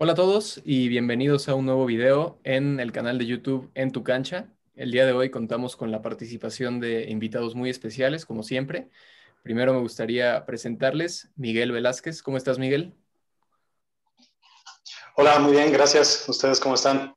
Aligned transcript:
Hola 0.00 0.12
a 0.12 0.14
todos 0.14 0.62
y 0.64 0.86
bienvenidos 0.86 1.48
a 1.48 1.56
un 1.56 1.66
nuevo 1.66 1.84
video 1.84 2.38
en 2.44 2.78
el 2.78 2.92
canal 2.92 3.18
de 3.18 3.26
YouTube 3.26 3.68
En 3.74 3.90
Tu 3.90 4.04
Cancha. 4.04 4.46
El 4.76 4.92
día 4.92 5.04
de 5.04 5.10
hoy 5.12 5.28
contamos 5.28 5.74
con 5.74 5.90
la 5.90 6.02
participación 6.02 6.78
de 6.78 7.10
invitados 7.10 7.56
muy 7.56 7.68
especiales, 7.68 8.24
como 8.24 8.44
siempre. 8.44 8.90
Primero 9.42 9.74
me 9.74 9.80
gustaría 9.80 10.46
presentarles 10.46 11.30
Miguel 11.34 11.72
Velázquez. 11.72 12.22
¿Cómo 12.22 12.36
estás, 12.36 12.60
Miguel? 12.60 12.94
Hola, 15.16 15.40
muy 15.40 15.50
bien, 15.50 15.72
gracias. 15.72 16.28
¿Ustedes 16.28 16.60
cómo 16.60 16.76
están? 16.76 17.16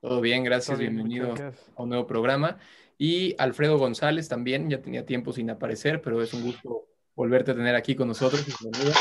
Todo 0.00 0.20
bien, 0.20 0.44
gracias. 0.44 0.78
Bienvenido 0.78 1.34
a 1.74 1.82
un 1.82 1.88
nuevo 1.88 2.06
programa. 2.06 2.58
Y 2.96 3.34
Alfredo 3.38 3.76
González 3.76 4.28
también, 4.28 4.70
ya 4.70 4.80
tenía 4.80 5.04
tiempo 5.04 5.32
sin 5.32 5.50
aparecer, 5.50 6.00
pero 6.00 6.22
es 6.22 6.32
un 6.32 6.44
gusto 6.44 6.86
volverte 7.16 7.50
a 7.50 7.56
tener 7.56 7.74
aquí 7.74 7.96
con 7.96 8.06
nosotros. 8.06 8.46
Bienvenido. 8.60 8.92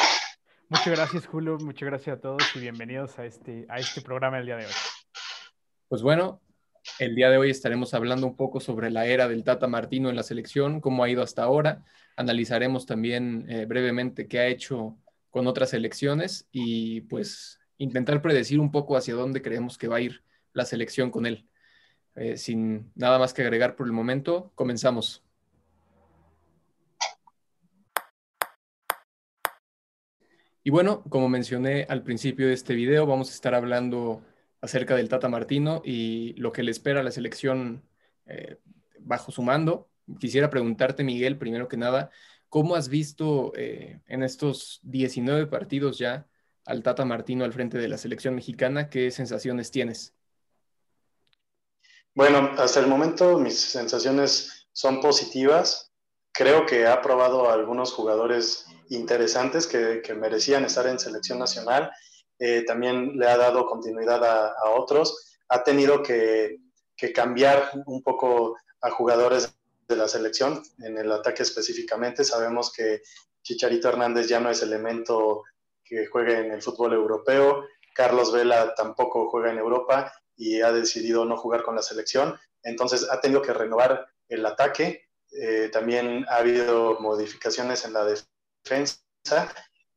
Muchas 0.69 0.87
gracias, 0.87 1.27
Julio. 1.27 1.57
Muchas 1.59 1.87
gracias 1.89 2.17
a 2.17 2.21
todos 2.21 2.43
y 2.55 2.59
bienvenidos 2.59 3.19
a 3.19 3.25
este, 3.25 3.65
a 3.69 3.77
este 3.77 4.01
programa 4.01 4.39
el 4.39 4.45
día 4.45 4.57
de 4.57 4.65
hoy. 4.65 4.71
Pues 5.87 6.01
bueno, 6.01 6.41
el 6.99 7.15
día 7.15 7.29
de 7.29 7.37
hoy 7.37 7.49
estaremos 7.49 7.93
hablando 7.93 8.27
un 8.27 8.35
poco 8.35 8.59
sobre 8.59 8.89
la 8.89 9.05
era 9.05 9.27
del 9.27 9.43
Tata 9.43 9.67
Martino 9.67 10.09
en 10.09 10.15
la 10.15 10.23
selección, 10.23 10.81
cómo 10.81 11.03
ha 11.03 11.09
ido 11.09 11.21
hasta 11.21 11.43
ahora. 11.43 11.83
Analizaremos 12.15 12.85
también 12.85 13.45
eh, 13.49 13.65
brevemente 13.65 14.27
qué 14.27 14.39
ha 14.39 14.47
hecho 14.47 14.97
con 15.29 15.47
otras 15.47 15.71
selecciones 15.71 16.47
y 16.51 17.01
pues 17.01 17.59
intentar 17.77 18.21
predecir 18.21 18.59
un 18.59 18.71
poco 18.71 18.95
hacia 18.95 19.15
dónde 19.15 19.41
creemos 19.41 19.77
que 19.77 19.87
va 19.87 19.97
a 19.97 20.01
ir 20.01 20.23
la 20.53 20.65
selección 20.65 21.11
con 21.11 21.25
él. 21.25 21.47
Eh, 22.15 22.37
sin 22.37 22.91
nada 22.95 23.17
más 23.17 23.33
que 23.33 23.41
agregar 23.41 23.75
por 23.75 23.87
el 23.87 23.93
momento, 23.93 24.51
comenzamos. 24.55 25.22
Y 30.63 30.69
bueno, 30.69 31.03
como 31.09 31.27
mencioné 31.27 31.85
al 31.89 32.03
principio 32.03 32.47
de 32.47 32.53
este 32.53 32.73
video, 32.73 33.05
vamos 33.05 33.29
a 33.29 33.33
estar 33.33 33.53
hablando 33.53 34.23
acerca 34.61 34.95
del 34.95 35.09
Tata 35.09 35.27
Martino 35.27 35.81
y 35.83 36.33
lo 36.37 36.53
que 36.53 36.63
le 36.63 36.71
espera 36.71 37.01
a 37.01 37.03
la 37.03 37.11
selección 37.11 37.83
eh, 38.25 38.57
bajo 38.99 39.31
su 39.31 39.41
mando. 39.41 39.89
Quisiera 40.19 40.49
preguntarte, 40.49 41.03
Miguel, 41.03 41.37
primero 41.37 41.67
que 41.67 41.75
nada, 41.75 42.11
¿cómo 42.47 42.75
has 42.75 42.87
visto 42.87 43.51
eh, 43.57 43.99
en 44.07 44.23
estos 44.23 44.79
19 44.83 45.47
partidos 45.47 45.97
ya 45.97 46.27
al 46.65 46.81
Tata 46.81 47.03
Martino 47.03 47.43
al 47.43 47.51
frente 47.51 47.77
de 47.77 47.89
la 47.89 47.97
selección 47.97 48.33
mexicana? 48.33 48.89
¿Qué 48.89 49.11
sensaciones 49.11 49.69
tienes? 49.69 50.13
Bueno, 52.15 52.51
hasta 52.57 52.79
el 52.79 52.87
momento 52.87 53.37
mis 53.37 53.59
sensaciones 53.59 54.67
son 54.71 55.01
positivas. 55.01 55.92
Creo 56.33 56.65
que 56.65 56.87
ha 56.87 56.99
probado 57.01 57.49
a 57.49 57.53
algunos 57.53 57.93
jugadores 57.93 58.65
interesantes 58.89 59.67
que, 59.67 60.01
merecían 60.15 60.65
estar 60.65 60.87
en 60.87 60.99
selección 60.99 61.37
nacional. 61.37 61.91
Eh, 62.39 62.63
también 62.65 63.17
le 63.17 63.27
ha 63.27 63.37
dado 63.37 63.67
continuidad 63.67 64.23
a, 64.23 64.69
otros. 64.71 65.37
Ha 65.49 65.63
tenido 65.63 66.01
que, 66.01 66.57
cambiar 67.13 67.69
un 67.85 68.01
poco 68.01 68.55
a 68.81 68.89
jugadores 68.89 69.53
de 69.87 69.95
la 69.95 70.07
selección 70.07 70.63
en 70.79 70.97
el 70.97 71.11
ataque 71.11 71.43
específicamente. 71.43 72.23
Sabemos 72.23 72.71
que 72.71 73.01
Chicharito 73.43 73.89
Hernández 73.89 74.27
ya 74.27 74.39
no 74.39 74.49
es 74.49 74.61
elemento 74.63 75.43
que 75.83 76.07
juegue 76.07 76.39
en 76.39 76.51
el 76.51 76.61
fútbol 76.61 76.93
europeo. 76.93 77.65
Carlos 77.93 78.31
Vela 78.31 78.73
tampoco 78.73 79.29
juega 79.29 79.51
en 79.51 79.59
Europa 79.59 80.13
y 80.35 80.61
ha 80.61 80.71
decidido 80.71 81.25
no 81.25 81.37
jugar 81.37 81.63
con 81.63 81.75
la 81.75 81.81
selección. 81.81 82.39
Entonces 82.63 83.07
ha 83.11 83.19
tenido 83.19 83.41
que 83.41 83.53
renovar 83.53 84.07
el 84.29 84.45
ataque. 84.45 85.09
Eh, 85.35 85.69
también 85.71 86.25
ha 86.29 86.37
habido 86.37 86.99
modificaciones 86.99 87.85
en 87.85 87.93
la 87.93 88.05
defensa. 88.05 88.99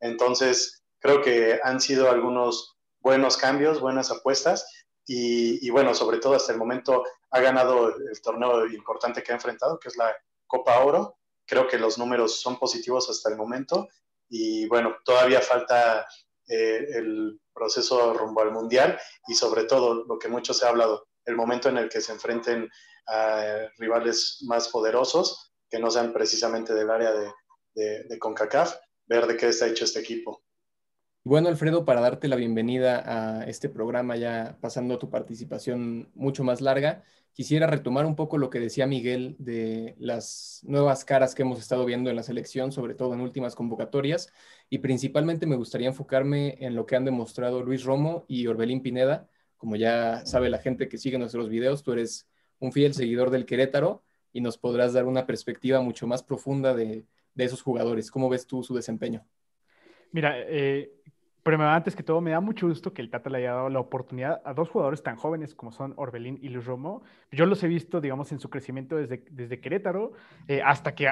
Entonces 0.00 0.82
creo 0.98 1.22
que 1.22 1.60
han 1.62 1.80
sido 1.80 2.10
algunos 2.10 2.76
buenos 3.00 3.36
cambios, 3.36 3.80
buenas 3.80 4.10
apuestas. 4.10 4.70
Y, 5.08 5.70
bueno, 5.70 5.94
sobre 5.94 6.18
todo 6.18 6.34
hasta 6.34 6.52
el 6.52 6.58
momento 6.58 7.04
ha 7.30 7.40
ganado 7.40 7.94
el 7.94 8.20
torneo 8.20 8.66
importante 8.66 9.22
que 9.22 9.30
ha 9.30 9.36
enfrentado, 9.36 9.78
que 9.78 9.88
es 9.88 9.96
la 9.96 10.12
Copa 10.48 10.80
Oro. 10.80 11.16
Creo 11.46 11.68
que 11.68 11.78
los 11.78 11.96
números 11.96 12.40
son 12.40 12.58
positivos 12.58 13.08
hasta 13.08 13.30
el 13.30 13.36
momento. 13.36 13.88
Y 14.28 14.66
bueno, 14.66 14.96
todavía 15.04 15.40
falta 15.40 16.08
eh, 16.48 16.86
el 16.94 17.40
proceso 17.52 18.14
rumbo 18.14 18.40
al 18.40 18.50
mundial 18.50 18.98
y 19.28 19.34
sobre 19.34 19.64
todo 19.64 20.04
lo 20.04 20.18
que 20.18 20.28
mucho 20.28 20.52
se 20.52 20.66
ha 20.66 20.70
hablado, 20.70 21.06
el 21.26 21.36
momento 21.36 21.68
en 21.68 21.76
el 21.76 21.88
que 21.88 22.00
se 22.00 22.12
enfrenten 22.12 22.70
a 23.06 23.68
rivales 23.78 24.38
más 24.46 24.68
poderosos 24.68 25.52
que 25.68 25.78
no 25.78 25.90
sean 25.90 26.12
precisamente 26.12 26.74
del 26.74 26.90
área 26.90 27.12
de, 27.12 28.18
CONCACAF, 28.18 28.76
ver 29.06 29.26
de 29.26 29.36
qué 29.36 29.48
está 29.48 29.66
hecho 29.66 29.84
este 29.84 30.00
equipo. 30.00 30.42
Bueno, 31.24 31.48
Alfredo, 31.48 31.84
para 31.84 32.00
darte 32.00 32.28
la 32.28 32.36
bienvenida 32.36 33.02
a 33.04 33.44
este 33.44 33.68
programa, 33.68 34.16
ya 34.16 34.56
pasando 34.60 34.98
tu 34.98 35.10
participación 35.10 36.08
mucho 36.14 36.44
más 36.44 36.60
larga, 36.60 37.02
quisiera 37.32 37.66
retomar 37.66 38.06
un 38.06 38.14
poco 38.14 38.38
lo 38.38 38.48
que 38.48 38.60
decía 38.60 38.86
Miguel 38.86 39.34
de 39.40 39.96
las 39.98 40.60
nuevas 40.62 41.04
caras 41.04 41.34
que 41.34 41.42
hemos 41.42 41.58
estado 41.58 41.84
viendo 41.84 42.10
en 42.10 42.16
la 42.16 42.22
selección, 42.22 42.70
sobre 42.70 42.94
todo 42.94 43.12
en 43.12 43.20
últimas 43.20 43.56
convocatorias, 43.56 44.32
y 44.70 44.78
principalmente 44.78 45.46
me 45.46 45.56
gustaría 45.56 45.88
enfocarme 45.88 46.56
en 46.64 46.76
lo 46.76 46.86
que 46.86 46.94
han 46.94 47.04
demostrado 47.04 47.60
Luis 47.62 47.82
Romo 47.82 48.24
y 48.28 48.46
Orbelín 48.46 48.80
Pineda. 48.80 49.28
Como 49.56 49.76
ya 49.76 50.24
sabe 50.26 50.50
la 50.50 50.58
gente 50.58 50.88
que 50.88 50.98
sigue 50.98 51.18
nuestros 51.18 51.48
videos, 51.48 51.82
tú 51.82 51.92
eres 51.92 52.28
un 52.58 52.72
fiel 52.72 52.94
seguidor 52.94 53.30
del 53.30 53.46
Querétaro 53.46 54.02
y 54.32 54.40
nos 54.40 54.58
podrás 54.58 54.92
dar 54.92 55.06
una 55.06 55.26
perspectiva 55.26 55.80
mucho 55.80 56.06
más 56.06 56.22
profunda 56.22 56.74
de, 56.74 57.04
esos 57.36 57.62
jugadores. 57.62 58.10
¿Cómo 58.10 58.28
ves 58.28 58.46
tú 58.46 58.62
su 58.62 58.74
desempeño? 58.74 59.24
Mira, 60.12 60.34
eh, 60.38 60.96
pero 61.46 61.62
antes 61.62 61.94
que 61.94 62.02
todo, 62.02 62.20
me 62.20 62.32
da 62.32 62.40
mucho 62.40 62.66
gusto 62.66 62.92
que 62.92 63.00
el 63.00 63.08
Tata 63.08 63.30
le 63.30 63.38
haya 63.38 63.52
dado 63.52 63.68
la 63.68 63.78
oportunidad 63.78 64.42
a 64.44 64.52
dos 64.52 64.68
jugadores 64.68 65.04
tan 65.04 65.14
jóvenes 65.14 65.54
como 65.54 65.70
son 65.70 65.94
Orbelín 65.96 66.40
y 66.42 66.48
Luis 66.48 66.66
Romo. 66.66 67.04
Yo 67.30 67.46
los 67.46 67.62
he 67.62 67.68
visto, 67.68 68.00
digamos, 68.00 68.32
en 68.32 68.40
su 68.40 68.50
crecimiento 68.50 68.96
desde, 68.96 69.24
desde 69.30 69.60
Querétaro 69.60 70.10
eh, 70.48 70.60
hasta 70.60 70.96
que, 70.96 71.08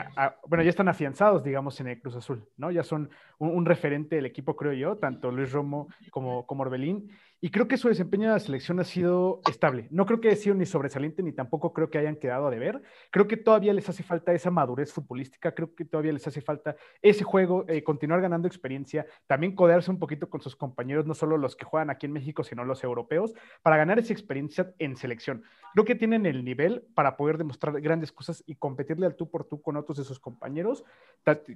bueno, 0.48 0.64
ya 0.64 0.70
están 0.70 0.88
afianzados, 0.88 1.44
digamos, 1.44 1.78
en 1.78 1.86
el 1.86 2.00
Cruz 2.00 2.16
Azul, 2.16 2.48
¿no? 2.56 2.72
Ya 2.72 2.82
son 2.82 3.10
un, 3.38 3.64
referente 3.64 4.16
del 4.16 4.26
equipo, 4.26 4.56
creo 4.56 4.72
yo, 4.72 4.96
tanto 4.96 5.30
Luis 5.30 5.52
Romo 5.52 5.86
como, 6.10 6.44
como 6.46 6.62
Orbelín. 6.62 7.12
Y 7.44 7.50
creo 7.50 7.68
que 7.68 7.76
su 7.76 7.88
desempeño 7.88 8.24
en 8.24 8.30
la 8.30 8.38
selección 8.38 8.80
ha 8.80 8.84
sido 8.84 9.42
estable. 9.46 9.86
No 9.90 10.06
creo 10.06 10.18
que 10.18 10.28
haya 10.28 10.36
sido 10.38 10.54
ni 10.54 10.64
sobresaliente 10.64 11.22
ni 11.22 11.30
tampoco 11.30 11.74
creo 11.74 11.90
que 11.90 11.98
hayan 11.98 12.16
quedado 12.16 12.46
a 12.46 12.50
deber. 12.50 12.80
Creo 13.10 13.28
que 13.28 13.36
todavía 13.36 13.74
les 13.74 13.86
hace 13.86 14.02
falta 14.02 14.32
esa 14.32 14.50
madurez 14.50 14.94
futbolística, 14.94 15.54
creo 15.54 15.74
que 15.74 15.84
todavía 15.84 16.14
les 16.14 16.26
hace 16.26 16.40
falta 16.40 16.74
ese 17.02 17.22
juego, 17.22 17.66
eh, 17.68 17.84
continuar 17.84 18.22
ganando 18.22 18.48
experiencia, 18.48 19.04
también 19.26 19.54
codearse 19.54 19.90
un 19.90 19.98
poquito 19.98 20.30
con 20.30 20.40
sus 20.40 20.56
compañeros, 20.56 21.04
no 21.04 21.12
solo 21.12 21.36
los 21.36 21.54
que 21.54 21.66
juegan 21.66 21.90
aquí 21.90 22.06
en 22.06 22.12
México, 22.12 22.44
sino 22.44 22.64
los 22.64 22.82
europeos, 22.82 23.34
para 23.60 23.76
ganar 23.76 23.98
esa 23.98 24.14
experiencia 24.14 24.72
en 24.78 24.96
selección. 24.96 25.44
Creo 25.74 25.84
que 25.84 25.96
tienen 25.96 26.24
el 26.24 26.46
nivel 26.46 26.86
para 26.94 27.18
poder 27.18 27.36
demostrar 27.36 27.78
grandes 27.82 28.10
cosas 28.10 28.42
y 28.46 28.54
competirle 28.54 29.04
al 29.04 29.16
tú 29.16 29.28
por 29.28 29.44
tú 29.44 29.60
con 29.60 29.76
otros 29.76 29.98
de 29.98 30.04
sus 30.04 30.18
compañeros. 30.18 30.82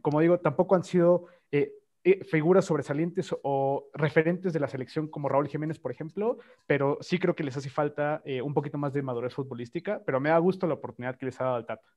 Como 0.03 0.21
digo, 0.21 0.39
tampoco 0.39 0.75
han 0.75 0.85
sido... 0.85 1.29
Eh, 1.51 1.73
figuras 2.29 2.65
sobresalientes 2.65 3.35
o 3.43 3.89
referentes 3.95 4.53
de 4.53 4.61
la 4.61 4.69
selección 4.69 5.09
como 5.09 5.29
Raúl 5.29 5.49
Jiménez, 5.49 5.79
por 5.79 5.91
ejemplo, 5.91 6.39
pero 6.67 6.99
sí 7.01 7.19
creo 7.19 7.35
que 7.35 7.45
les 7.45 7.57
hace 7.57 7.71
falta 7.71 8.23
eh, 8.25 8.43
un 8.43 8.55
poquito 8.55 8.79
más 8.79 8.93
de 8.93 9.03
madurez 9.03 9.35
futbolística, 9.35 10.03
pero 10.05 10.21
me 10.21 10.29
da 10.29 10.39
gusto 10.39 10.67
la 10.67 10.75
oportunidad 10.75 11.17
que 11.17 11.27
les 11.27 11.41
ha 11.41 11.45
dado 11.45 11.59
el 11.59 11.67
Tata. 11.67 11.89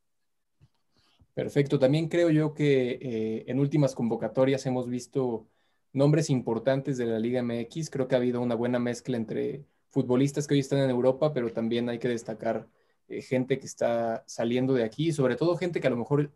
Perfecto, 1.33 1.79
también 1.79 2.09
creo 2.09 2.29
yo 2.29 2.53
que 2.53 2.99
eh, 3.01 3.43
en 3.47 3.59
últimas 3.59 3.95
convocatorias 3.95 4.65
hemos 4.65 4.89
visto 4.89 5.47
nombres 5.93 6.29
importantes 6.29 6.97
de 6.97 7.05
la 7.05 7.19
Liga 7.19 7.41
MX, 7.41 7.89
creo 7.89 8.07
que 8.07 8.15
ha 8.15 8.17
habido 8.17 8.41
una 8.41 8.55
buena 8.55 8.79
mezcla 8.79 9.17
entre 9.17 9.65
futbolistas 9.89 10.47
que 10.47 10.53
hoy 10.53 10.59
están 10.59 10.79
en 10.79 10.89
Europa, 10.89 11.33
pero 11.33 11.51
también 11.51 11.89
hay 11.89 11.99
que 11.99 12.07
destacar 12.07 12.67
gente 13.07 13.59
que 13.59 13.65
está 13.65 14.23
saliendo 14.25 14.73
de 14.73 14.83
aquí, 14.83 15.11
sobre 15.11 15.35
todo 15.35 15.57
gente 15.57 15.81
que 15.81 15.87
a 15.87 15.89
lo 15.89 15.97
mejor 15.97 16.31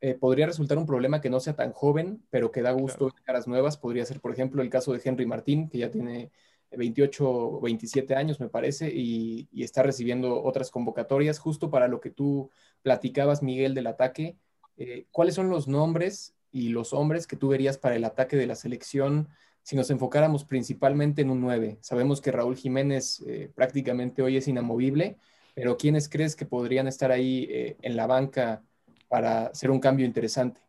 eh, 0.00 0.14
podría 0.14 0.46
resultar 0.46 0.76
un 0.76 0.86
problema 0.86 1.20
que 1.20 1.30
no 1.30 1.40
sea 1.40 1.56
tan 1.56 1.72
joven, 1.72 2.22
pero 2.30 2.52
que 2.52 2.62
da 2.62 2.72
gusto 2.72 3.06
de 3.06 3.22
caras 3.24 3.48
nuevas. 3.48 3.78
Podría 3.78 4.04
ser, 4.04 4.20
por 4.20 4.32
ejemplo, 4.32 4.62
el 4.62 4.68
caso 4.68 4.92
de 4.92 5.00
Henry 5.02 5.26
Martín, 5.26 5.68
que 5.68 5.78
ya 5.78 5.90
tiene 5.90 6.30
28 6.70 7.28
o 7.28 7.60
27 7.60 8.14
años, 8.14 8.38
me 8.38 8.48
parece, 8.48 8.90
y, 8.92 9.48
está 9.62 9.82
recibiendo 9.82 10.42
otras 10.42 10.70
convocatorias, 10.70 11.38
justo 11.38 11.70
para 11.70 11.88
lo 11.88 12.00
que 12.00 12.10
tú 12.10 12.50
platicabas, 12.82 13.42
Miguel, 13.42 13.74
del 13.74 13.86
ataque. 13.86 14.36
Eh, 14.76 15.06
¿Cuáles 15.10 15.34
son 15.34 15.48
los 15.48 15.66
nombres 15.66 16.34
y 16.50 16.68
los 16.68 16.92
hombres 16.92 17.26
que 17.26 17.36
tú 17.36 17.48
verías 17.48 17.78
para 17.78 17.96
el 17.96 18.04
ataque 18.04 18.36
de 18.36 18.46
la 18.46 18.54
selección 18.54 19.28
si 19.62 19.76
nos 19.76 19.90
enfocáramos 19.90 20.44
principalmente 20.44 21.22
en 21.22 21.30
un 21.30 21.40
9? 21.40 21.78
Sabemos 21.80 22.20
que 22.20 22.32
Raúl 22.32 22.56
Jiménez 22.56 23.24
eh, 23.26 23.50
prácticamente 23.54 24.22
hoy 24.22 24.36
es 24.36 24.46
inamovible, 24.46 25.16
pero 25.54 25.78
¿quiénes 25.78 26.08
crees 26.10 26.36
que 26.36 26.44
podrían 26.44 26.86
estar 26.86 27.10
ahí 27.10 27.48
en 27.80 27.96
la 27.96 28.06
banca? 28.06 28.62
Para 29.08 29.46
hacer 29.46 29.70
un 29.70 29.80
cambio 29.80 30.06
interesante. 30.06 30.60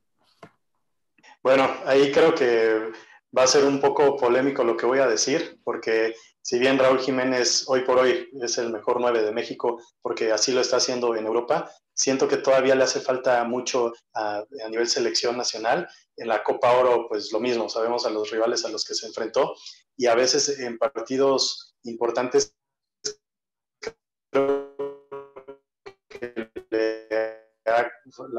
Bueno, 1.41 1.69
ahí 1.85 2.11
creo 2.11 2.35
que 2.35 2.91
va 3.37 3.43
a 3.43 3.47
ser 3.47 3.63
un 3.63 3.79
poco 3.79 4.17
polémico 4.17 4.63
lo 4.63 4.75
que 4.75 4.85
voy 4.85 4.99
a 4.99 5.07
decir, 5.07 5.59
porque 5.63 6.15
si 6.41 6.59
bien 6.59 6.79
Raúl 6.79 6.99
Jiménez 6.99 7.65
hoy 7.67 7.81
por 7.81 7.99
hoy 7.99 8.29
es 8.41 8.57
el 8.57 8.71
mejor 8.71 8.99
9 8.99 9.21
de 9.21 9.31
México, 9.31 9.81
porque 10.01 10.31
así 10.31 10.51
lo 10.51 10.61
está 10.61 10.77
haciendo 10.77 11.15
en 11.15 11.25
Europa, 11.25 11.69
siento 11.93 12.27
que 12.27 12.37
todavía 12.37 12.75
le 12.75 12.83
hace 12.83 13.01
falta 13.01 13.43
mucho 13.43 13.91
a, 14.13 14.45
nivel 14.69 14.87
selección 14.87 15.35
nacional. 15.35 15.87
En 16.15 16.27
la 16.27 16.43
Copa 16.43 16.71
Oro, 16.71 17.07
pues 17.09 17.31
lo 17.31 17.39
mismo, 17.39 17.67
sabemos 17.69 18.05
a 18.05 18.09
los 18.09 18.31
rivales 18.31 18.63
a 18.63 18.69
los 18.69 18.85
que 18.85 18.93
se 18.93 19.07
enfrentó 19.07 19.55
y 19.97 20.05
a 20.05 20.15
veces 20.15 20.59
en 20.59 20.77
partidos 20.77 21.75
importantes 21.83 22.55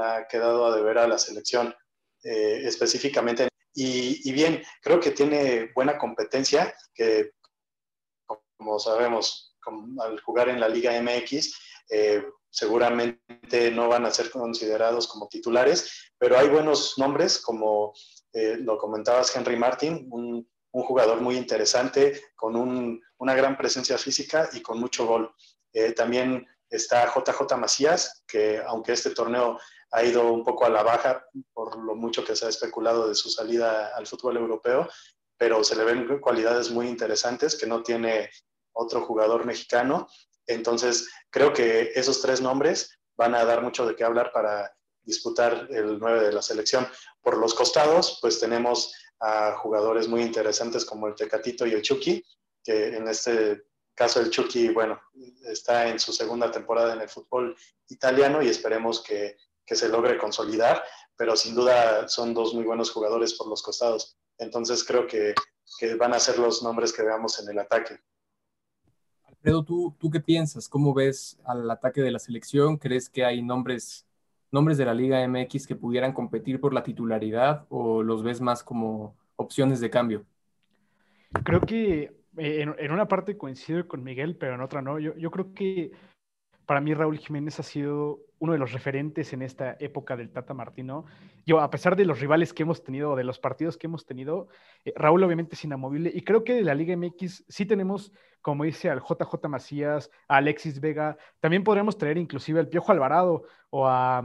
ha, 0.03 0.27
quedado 0.29 0.67
a 0.67 0.77
deber 0.77 0.99
a 0.99 1.07
la 1.07 1.19
selección 1.19 1.75
eh, 2.25 2.63
específicamente. 2.65 3.49
Y, 3.75 4.33
bien, 4.33 4.63
creo 4.83 4.99
que 4.99 5.13
tiene 5.13 5.71
buena 5.73 5.97
competencia, 5.97 6.75
que 6.93 7.31
como 8.57 8.79
sabemos, 8.81 9.57
al 10.01 10.21
jugar 10.21 10.49
en 10.49 10.59
la 10.59 10.69
Liga 10.69 11.01
MX, 11.01 11.55
eh, 11.91 12.25
seguramente 12.51 13.71
no 13.71 13.89
van 13.89 14.05
a 14.05 14.11
ser 14.11 14.31
considerados 14.31 15.07
como 15.07 15.29
titulares, 15.29 16.11
pero 16.19 16.37
hay 16.37 16.49
buenos 16.49 16.99
nombres, 16.99 17.39
como 17.39 17.93
eh, 18.33 18.57
lo 18.59 18.79
comentabas 18.79 19.35
Henry 19.37 19.57
Martin, 19.57 20.09
un, 20.11 20.49
jugador 20.71 21.21
muy 21.21 21.37
interesante, 21.37 22.21
con 22.37 22.55
un, 22.55 23.01
una 23.19 23.35
gran 23.35 23.57
presencia 23.57 23.99
física 23.99 24.49
y 24.53 24.61
con 24.61 24.79
mucho 24.79 25.07
gol. 25.07 25.35
también 25.97 26.47
está 26.71 27.13
JJ 27.13 27.57
Macías, 27.57 28.25
que 28.27 28.61
aunque 28.67 28.93
este 28.93 29.11
torneo 29.11 29.59
ha 29.91 30.05
ido 30.05 30.31
un 30.33 30.45
poco 30.45 30.67
a 30.67 30.71
la 30.71 30.83
baja 30.83 31.25
por 31.53 31.79
lo 31.79 31.95
mucho 31.95 32.25
que 32.25 32.37
se 32.37 32.47
ha 32.47 32.49
especulado 32.49 33.09
de 33.09 33.15
su 33.15 33.31
salida 33.31 33.97
al 33.97 34.07
fútbol 34.07 34.37
europeo, 34.37 34.89
pero 35.39 35.65
se 35.65 35.77
le 35.77 35.85
ven 35.85 36.21
cualidades 36.21 36.71
muy 36.71 36.89
interesantes 36.89 37.57
que 37.57 37.67
no 37.67 37.83
tiene 37.83 38.31
otro 38.73 39.03
jugador 39.03 39.47
mexicano. 39.47 40.09
Entonces, 40.47 41.09
creo 41.31 41.53
que 41.53 41.93
esos 41.95 42.21
tres 42.21 42.41
nombres 42.41 42.99
van 43.17 43.35
a 43.35 43.45
dar 43.45 43.63
mucho 43.63 43.87
de 43.87 43.97
qué 43.97 44.05
hablar 44.05 44.33
para 44.33 44.73
disputar 45.03 45.69
el 45.71 45.99
9 45.99 46.21
de 46.21 46.33
la 46.33 46.43
selección. 46.43 46.87
Por 47.23 47.39
los 47.39 47.55
costados, 47.55 48.19
pues 48.21 48.39
tenemos 48.39 48.95
a 49.21 49.57
jugadores 49.57 50.07
muy 50.07 50.23
interesantes 50.23 50.85
como 50.85 51.09
el 51.09 51.15
Tecatito 51.15 51.67
y 51.67 51.73
el 51.73 51.83
Chucky, 51.83 52.23
que 52.63 52.97
en 52.97 53.09
este 53.09 53.63
caso 53.99 54.21
el 54.21 54.31
Chucky, 54.31 54.69
bueno, 54.69 55.01
está 55.45 55.89
en 55.89 55.99
su 55.99 56.13
segunda 56.13 56.53
temporada 56.53 56.95
en 56.95 57.01
el 57.01 57.09
fútbol 57.09 57.57
italiano 57.89 58.41
y 58.41 58.47
esperemos 58.47 59.03
que, 59.03 59.37
se 59.67 59.89
logre 59.91 60.17
consolidar, 60.17 60.83
pero 61.15 61.37
sin 61.37 61.55
duda 61.55 62.09
son 62.09 62.33
dos 62.33 62.55
muy 62.55 62.65
buenos 62.65 62.91
jugadores 62.91 63.35
por 63.35 63.49
los 63.49 63.63
costados. 63.63 64.17
Entonces 64.39 64.83
creo 64.83 65.07
que, 65.07 65.35
van 65.99 66.15
a 66.15 66.21
ser 66.21 66.39
los 66.39 66.63
nombres 66.63 66.93
que 66.93 67.03
veamos 67.03 67.39
en 67.41 67.51
el 67.51 67.59
ataque. 67.59 67.99
Alfredo, 69.25 69.63
¿tú, 69.63 69.95
¿tú 69.99 70.11
qué 70.11 70.21
piensas? 70.21 70.69
¿Cómo 70.69 70.95
ves 70.95 71.37
al 71.45 71.71
ataque 71.71 72.01
de 72.01 72.13
la 72.13 72.19
selección? 72.19 72.79
¿Crees 72.79 73.11
que 73.11 73.27
hay 73.27 73.43
nombres, 73.43 74.07
nombres 74.51 74.79
de 74.79 74.87
la 74.87 74.95
Liga 74.95 75.27
MX 75.29 75.67
que 75.67 75.77
pudieran 75.77 76.15
competir 76.15 76.61
por 76.61 76.73
la 76.73 76.83
titularidad 76.83 77.67
o 77.69 78.03
los 78.03 78.23
ves 78.23 78.41
más 78.41 78.63
como 78.63 79.17
opciones 79.37 79.81
de 79.81 79.91
cambio? 79.91 80.25
Creo 81.45 81.61
que 81.61 82.18
eh, 82.39 82.63
en, 82.79 82.93
una 82.93 83.09
parte 83.09 83.37
coincido 83.37 83.87
con 83.87 84.03
Miguel, 84.03 84.37
pero 84.37 84.55
en 84.55 84.61
otra 84.61 84.83
no. 84.83 84.99
Yo, 84.99 85.31
creo 85.31 85.53
que 85.55 85.91
para 86.67 86.81
mí 86.81 86.95
Raúl 86.95 87.19
Jiménez 87.19 87.59
ha 87.61 87.63
sido 87.63 88.21
uno 88.39 88.53
de 88.53 88.59
los 88.59 88.73
referentes 88.73 89.33
en 89.33 89.43
esta 89.43 89.77
época 89.81 90.17
del 90.17 90.31
Tata 90.31 90.55
Martino. 90.55 91.05
Yo, 91.47 91.61
a 91.61 91.71
pesar 91.71 91.97
de 91.97 92.05
los 92.05 92.21
rivales 92.21 92.53
que 92.53 92.63
hemos 92.63 92.85
tenido, 92.85 93.17
de 93.17 93.25
los 93.25 93.39
partidos 93.39 93.77
que 93.77 93.87
hemos 93.87 94.07
tenido, 94.07 94.49
eh, 94.85 94.93
Raúl 94.97 95.23
obviamente 95.25 95.55
es 95.55 95.65
inamovible. 95.65 96.11
Y 96.15 96.23
creo 96.23 96.45
que 96.45 96.55
de 96.55 96.63
la 96.63 96.75
Liga 96.75 96.97
MX 96.97 97.45
sí 97.49 97.67
tenemos, 97.67 98.13
como 98.43 98.65
dice, 98.65 98.91
al 98.91 99.01
JJ 99.01 99.49
Macías, 99.49 100.11
a 100.29 100.37
Alexis 100.37 100.81
Vega. 100.81 101.17
También 101.41 101.65
podríamos 101.65 101.99
traer 101.99 102.19
inclusive 102.19 102.61
al 102.61 102.69
Piojo 102.69 102.93
Alvarado 102.93 103.45
o 103.71 103.87
a, 103.87 104.23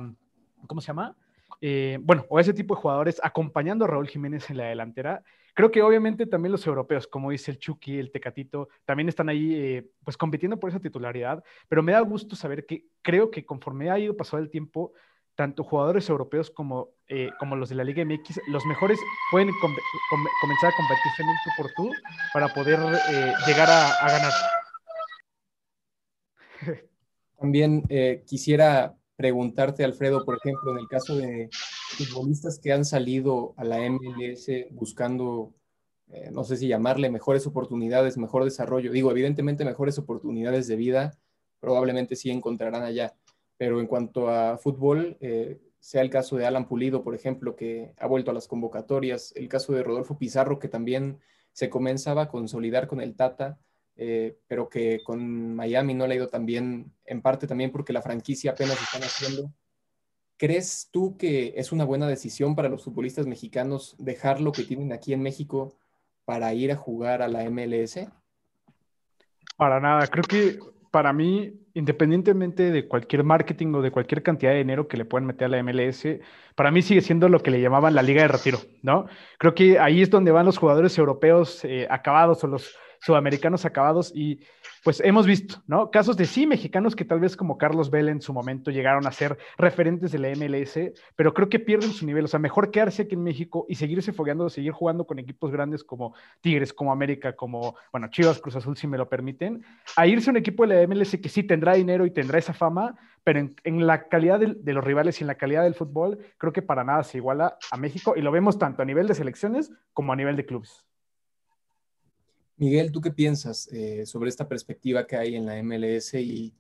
¿cómo 0.68 0.82
se 0.82 0.88
llama? 0.88 1.16
Eh, 1.62 1.98
bueno, 2.02 2.26
o 2.28 2.42
ese 2.42 2.54
tipo 2.54 2.76
de 2.76 2.82
jugadores 2.82 3.22
acompañando 3.24 3.86
a 3.86 3.88
Raúl 3.88 4.10
Jiménez 4.10 4.50
en 4.50 4.58
la 4.58 4.66
delantera. 4.66 5.24
Creo 5.54 5.70
que 5.70 5.84
obviamente 5.84 6.26
también 6.26 6.52
los 6.52 6.66
europeos, 6.66 7.06
como 7.08 7.30
dice 7.30 7.52
el 7.52 7.60
Chucky, 7.60 8.00
el 8.00 8.12
Tecatito, 8.12 8.70
también 8.86 9.08
están 9.08 9.30
ahí 9.30 9.54
eh, 9.54 9.88
pues 10.04 10.18
compitiendo 10.18 10.60
por 10.60 10.72
esa 10.72 10.80
titularidad, 10.80 11.44
pero 11.68 11.84
me 11.84 11.92
da 11.92 12.00
gusto 12.00 12.36
saber 12.36 12.66
que 12.66 12.86
creo 13.04 13.30
que 13.30 13.46
conforme 13.46 13.92
ha 13.92 14.00
ido 14.00 14.18
pasado 14.18 14.42
el 14.42 14.50
tiempo, 14.50 14.94
tanto 15.36 15.64
jugadores 15.64 16.10
europeos 16.10 16.50
como, 16.50 16.90
eh, 17.08 17.30
como 17.40 17.56
los 17.56 17.70
de 17.70 17.76
la 17.76 17.84
Liga 17.84 18.04
MX, 18.04 18.42
los 18.48 18.66
mejores 18.66 19.00
pueden 19.30 19.50
comenzar 20.42 20.72
a 20.72 20.76
competirse 20.76 21.22
en 21.22 21.30
un 21.30 21.36
tú 21.44 21.52
por 21.58 21.72
tú 21.76 21.92
para 22.34 22.48
poder 22.48 22.80
eh, 23.12 23.34
llegar 23.46 23.70
a, 23.70 24.12
ganar. 24.12 24.34
También 27.40 27.84
quisiera 28.26 28.96
preguntarte, 29.16 29.84
Alfredo, 29.84 30.26
por 30.26 30.38
ejemplo, 30.38 30.72
en 30.72 30.80
el 30.80 30.88
caso 30.88 31.16
de 31.16 31.50
futbolistas 31.94 32.60
que 32.60 32.72
han 32.72 32.86
salido 32.86 33.54
a 33.58 33.64
la 33.64 33.78
MLS 33.90 34.50
buscando, 34.72 35.54
eh, 36.10 36.30
no 36.32 36.44
sé 36.44 36.58
si 36.58 36.68
llamarle 36.68 37.10
mejores 37.10 37.48
oportunidades, 37.48 38.18
mejor 38.18 38.44
desarrollo. 38.44 38.92
Digo, 38.92 39.12
evidentemente 39.12 39.66
mejores 39.66 39.98
oportunidades 39.98 40.68
de 40.68 40.76
vida, 40.76 41.18
probablemente 41.60 42.16
sí 42.16 42.30
encontrarán 42.30 42.84
allá. 42.84 43.16
Pero 43.58 43.80
en 43.80 43.88
cuanto 43.88 44.30
a 44.30 44.58
fútbol, 44.58 45.18
eh, 45.22 45.62
sea 45.80 46.02
el 46.02 46.10
caso 46.10 46.38
de 46.38 46.46
Alan 46.46 46.68
Pulido, 46.68 47.04
por 47.04 47.14
ejemplo, 47.14 47.56
que 47.56 47.94
ha 47.98 48.08
vuelto 48.08 48.32
a 48.32 48.34
las 48.34 48.48
convocatorias, 48.48 49.34
el 49.36 49.50
caso 49.50 49.74
de 49.74 49.84
Rodolfo 49.84 50.18
Pizarro, 50.18 50.58
que 50.58 50.70
también 50.70 51.20
se 51.52 51.70
comenzaba 51.70 52.24
a 52.24 52.30
consolidar 52.30 52.88
con 52.88 53.02
el 53.02 53.16
Tata, 53.16 53.60
eh, 53.96 54.38
pero 54.48 54.70
que 54.70 55.02
con 55.04 55.56
Miami 55.56 55.94
no 55.94 56.08
le 56.08 56.14
ha 56.14 56.18
ido 56.18 56.30
tan 56.30 56.46
bien, 56.46 56.94
en 57.06 57.22
parte 57.22 57.48
también 57.48 57.72
porque 57.72 57.94
la 57.94 58.02
franquicia 58.02 58.52
apenas 58.52 58.82
está 58.82 59.06
haciendo. 59.06 59.54
¿Crees 60.38 60.90
tú 60.92 61.16
que 61.18 61.54
es 61.56 61.72
una 61.72 61.86
buena 61.86 62.08
decisión 62.08 62.56
para 62.56 62.70
los 62.70 62.84
futbolistas 62.84 63.28
mexicanos 63.28 63.96
dejar 64.00 64.42
lo 64.42 64.52
que 64.52 64.64
tienen 64.64 64.92
aquí 64.92 65.14
en 65.14 65.22
México 65.22 65.78
para 66.26 66.54
ir 66.54 66.72
a 66.72 66.76
jugar 66.76 67.22
a 67.22 67.28
la 67.28 67.50
MLS? 67.50 68.08
Para 69.58 69.80
nada, 69.80 70.08
creo 70.08 70.24
que 70.24 70.60
para 70.94 71.12
mí, 71.12 71.54
independientemente 71.74 72.70
de 72.72 72.88
cualquier 72.88 73.24
marketing 73.24 73.74
o 73.74 73.82
de 73.82 73.90
cualquier 73.90 74.22
cantidad 74.22 74.52
de 74.52 74.60
dinero 74.60 74.88
que 74.88 74.98
le 74.98 75.06
puedan 75.06 75.26
meter 75.26 75.46
a 75.46 75.50
la 75.50 75.64
MLS, 75.64 76.06
para 76.56 76.70
mí 76.70 76.84
sigue 76.84 77.02
siendo 77.02 77.30
lo 77.30 77.42
que 77.42 77.50
le 77.50 77.62
llamaban 77.62 77.96
la 77.96 78.04
liga 78.04 78.22
de 78.22 78.28
retiro, 78.28 78.60
¿no? 78.84 79.08
Creo 79.40 79.56
que 79.56 79.80
ahí 79.80 80.04
es 80.04 80.12
donde 80.12 80.32
van 80.32 80.46
los 80.46 80.60
jugadores 80.60 80.96
europeos 80.98 81.66
eh, 81.66 81.88
acabados 81.90 82.44
o 82.44 82.48
los 82.48 82.76
sudamericanos 83.04 83.66
acabados 83.66 84.12
y 84.16 84.40
pues 84.84 85.02
hemos 85.02 85.26
visto, 85.26 85.62
¿no? 85.68 85.92
Casos 85.92 86.18
de 86.18 86.26
sí 86.26 86.48
mexicanos 86.48 86.96
que 86.96 87.06
tal 87.06 87.20
vez 87.20 87.38
como 87.38 87.58
Carlos 87.58 87.90
Vela 87.90 88.12
en 88.12 88.22
su 88.22 88.34
momento 88.34 88.72
llegaron 88.72 89.06
a 89.08 89.12
ser 89.12 89.38
referentes 89.58 90.12
de 90.12 90.20
la 90.20 90.30
MLS, 90.30 90.94
pero 91.16 91.34
creo 91.34 91.50
que 91.50 91.60
pierden 91.60 91.92
su 91.92 92.06
nivel, 92.06 92.26
o 92.26 92.28
sea, 92.28 92.40
mejor 92.40 92.72
quedarse 92.72 93.04
aquí 93.04 93.16
en 93.16 93.24
México 93.24 93.66
y 93.70 93.76
seguirse 93.76 94.14
fogueando, 94.14 94.50
seguir 94.50 94.72
jugando 94.72 95.06
con 95.06 95.20
equipos 95.20 95.52
grandes 95.52 95.84
como 95.84 96.14
Tigres, 96.42 96.74
como 96.74 96.92
América, 96.92 97.36
como, 97.36 97.76
bueno, 97.92 98.08
Chivas, 98.10 98.40
Cruz 98.40 98.56
Azul, 98.56 98.78
si 98.78 98.88
me 98.88 98.98
lo 98.98 99.10
permiten, 99.10 99.64
a 99.96 100.08
irse 100.08 100.30
a 100.30 100.32
un 100.32 100.38
equipo 100.38 100.66
de 100.66 100.76
la 100.76 100.88
MLS 100.88 101.18
que 101.22 101.30
sí 101.30 101.44
tendrá 101.44 101.74
dinero 101.74 102.06
y 102.06 102.12
tendrá 102.12 102.40
esa 102.40 102.54
fama, 102.54 102.96
pero 103.24 103.40
en, 103.40 103.88
la 103.88 104.08
calidad 104.10 104.40
de, 104.40 104.56
de, 104.58 104.74
los 104.74 104.84
rivales 104.84 105.20
y 105.20 105.24
en 105.24 105.28
la 105.28 105.36
calidad 105.36 105.64
del 105.64 105.76
fútbol, 105.76 106.20
creo 106.38 106.52
que 106.52 106.62
para 106.62 106.84
nada 106.84 107.04
se 107.04 107.18
iguala 107.18 107.58
a 107.72 107.78
México 107.78 108.16
y 108.18 108.22
lo 108.22 108.32
vemos 108.32 108.60
tanto 108.60 108.82
a 108.82 108.86
nivel 108.86 109.08
de 109.08 109.16
selecciones 109.16 109.72
como 109.94 110.12
a 110.12 110.16
nivel 110.16 110.36
de 110.36 110.46
clubes. 110.46 110.86
Miguel, 112.58 112.92
¿tú 112.92 113.02
qué 113.02 113.12
piensas 113.12 113.68
eh, 113.72 114.06
sobre 114.06 114.30
esta 114.30 114.48
perspectiva 114.48 115.08
que 115.08 115.18
hay 115.18 115.36
en 115.36 115.46
la 115.46 115.62
MLS 115.64 116.14
y 116.16 116.54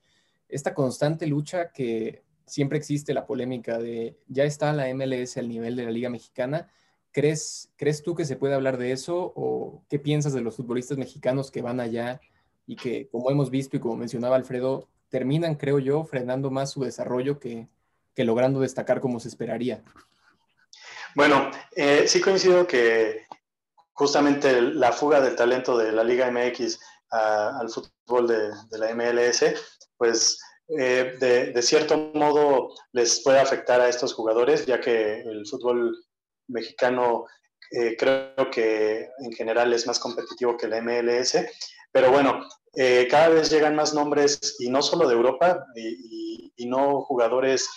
esta 0.49 0.73
constante 0.73 1.27
lucha 1.27 1.71
que 1.71 2.23
siempre 2.45 2.77
existe 2.77 3.13
la 3.13 3.25
polémica 3.25 3.77
de 3.77 4.17
ya 4.27 4.43
está 4.43 4.73
la 4.73 4.93
MLS 4.93 5.37
al 5.37 5.49
nivel 5.49 5.75
de 5.75 5.85
la 5.85 5.91
Liga 5.91 6.09
Mexicana? 6.09 6.69
¿Crees, 7.11 7.71
¿Crees 7.77 8.01
tú 8.01 8.15
que 8.15 8.25
se 8.25 8.35
puede 8.35 8.55
hablar 8.55 8.77
de 8.77 8.91
eso 8.91 9.33
o 9.35 9.83
qué 9.87 9.99
piensas 9.99 10.33
de 10.33 10.41
los 10.41 10.55
futbolistas 10.55 10.97
mexicanos 10.97 11.51
que 11.51 11.61
van 11.61 11.79
allá 11.79 12.19
y 12.65 12.75
que, 12.75 13.07
como 13.09 13.29
hemos 13.29 13.51
visto 13.51 13.77
y 13.77 13.79
como 13.79 13.95
mencionaba 13.95 14.35
Alfredo, 14.35 14.89
terminan, 15.09 15.55
creo 15.55 15.77
yo, 15.77 16.03
frenando 16.05 16.49
más 16.49 16.71
su 16.71 16.83
desarrollo 16.83 17.39
que, 17.39 17.67
logrando 18.17 18.61
destacar 18.61 18.99
como 18.99 19.19
se 19.19 19.27
esperaría? 19.27 19.83
Bueno, 21.15 21.51
eh, 21.75 22.05
sí 22.07 22.19
coincido 22.19 22.65
que 22.65 23.27
justamente 23.93 24.61
la 24.61 24.91
fuga 24.91 25.21
del 25.21 25.35
talento 25.35 25.77
de 25.77 25.91
la 25.91 26.03
Liga 26.03 26.29
MX 26.29 26.79
al 27.13 27.69
fútbol 27.69 28.27
de, 28.27 28.77
la 28.77 28.93
MLS, 28.95 29.45
pues 29.97 30.39
eh, 30.79 31.15
de, 31.53 31.61
cierto 31.61 31.97
modo 32.13 32.73
les 32.91 33.21
puede 33.23 33.39
afectar 33.39 33.79
a 33.81 33.89
estos 33.89 34.13
jugadores, 34.13 34.65
ya 34.65 34.81
que 34.81 35.21
el 35.21 35.45
fútbol 35.45 35.95
mexicano 36.47 37.25
eh, 37.71 37.95
creo 37.97 38.49
que 38.51 39.09
en 39.19 39.31
general 39.33 39.73
es 39.73 39.85
más 39.85 39.99
competitivo 39.99 40.57
que 40.57 40.67
la 40.67 40.81
MLS. 40.81 41.37
Pero 41.91 42.11
bueno, 42.11 42.47
eh, 42.75 43.07
cada 43.09 43.29
vez 43.29 43.51
llegan 43.51 43.75
más 43.75 43.93
nombres, 43.93 44.55
y 44.59 44.69
no 44.69 44.81
solo 44.81 45.07
de 45.07 45.13
Europa, 45.13 45.65
y, 45.75 46.51
no 46.65 47.01
jugadores 47.01 47.69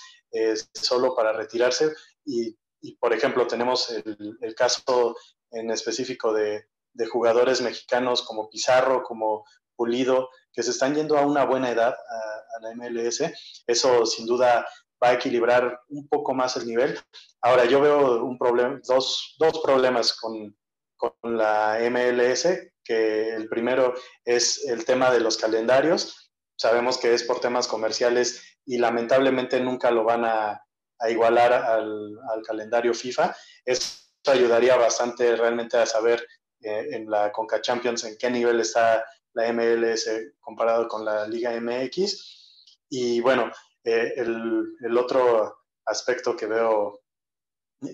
solo 0.73 1.14
para 1.14 1.32
retirarse. 1.32 1.92
Y, 2.25 2.56
por 3.00 3.12
ejemplo, 3.12 3.46
tenemos 3.46 3.90
el 3.90 4.54
caso 4.54 5.16
en 5.58 5.70
específico 5.70 6.32
de, 6.32 6.66
jugadores 7.10 7.60
mexicanos 7.60 8.22
como 8.22 8.48
Pizarro, 8.48 9.02
como 9.02 9.44
Pulido, 9.76 10.30
que 10.52 10.62
se 10.62 10.70
están 10.70 10.94
yendo 10.94 11.18
a 11.18 11.26
una 11.26 11.44
buena 11.44 11.70
edad 11.70 11.94
a, 11.94 12.60
la 12.62 12.75
MLS. 12.75 13.22
Eso 13.66 14.06
sin 14.06 14.26
duda 14.26 14.66
va 15.02 15.10
a 15.10 15.12
equilibrar 15.12 15.78
un 15.88 16.08
poco 16.08 16.32
más 16.32 16.56
el 16.56 16.66
nivel. 16.66 16.98
Ahora, 17.42 17.66
yo 17.66 17.82
veo 17.82 18.25
un 18.25 18.38
problema, 18.38 18.80
dos, 18.86 19.36
problemas 19.62 20.14
con, 20.14 20.56
con, 20.96 21.36
la 21.36 21.78
MLS 21.90 22.48
que 22.82 23.34
el 23.34 23.48
primero 23.48 23.94
es 24.25 24.64
el 24.66 24.84
tema 24.86 25.10
de 25.10 25.20
los 25.20 25.36
calendarios. 25.36 26.30
Sabemos 26.56 26.96
que 26.96 27.12
es 27.12 27.25
por 27.25 27.40
temas 27.40 27.68
comerciales 27.68 28.58
y 28.64 28.78
lamentablemente 28.78 29.60
nunca 29.60 29.90
lo 29.90 30.04
van 30.04 30.25
a, 30.25 30.62
igualar 31.10 31.52
al, 31.52 32.42
calendario 32.46 32.94
FIFA. 32.94 33.36
Eso 33.64 34.05
ayudaría 34.33 34.76
bastante 34.76 35.37
realmente 35.37 35.76
a 35.76 35.87
saber 35.87 36.26
eh, 36.61 36.88
en 36.92 37.11
la 37.11 37.33
Conca 37.33 37.61
Champions 37.61 38.04
en 38.04 38.16
qué 38.18 38.30
nivel 38.30 38.61
está 38.61 39.04
la 39.37 39.52
MLS 39.52 40.09
comparado 40.40 40.88
con 40.88 41.04
la 41.04 41.28
Liga 41.28 41.52
MX. 41.61 42.87
Y 42.88 43.21
bueno, 43.21 43.50
eh, 43.85 44.14
el, 44.16 44.99
otro 44.99 45.59
aspecto 45.85 46.37
que 46.37 46.47
veo 46.47 47.02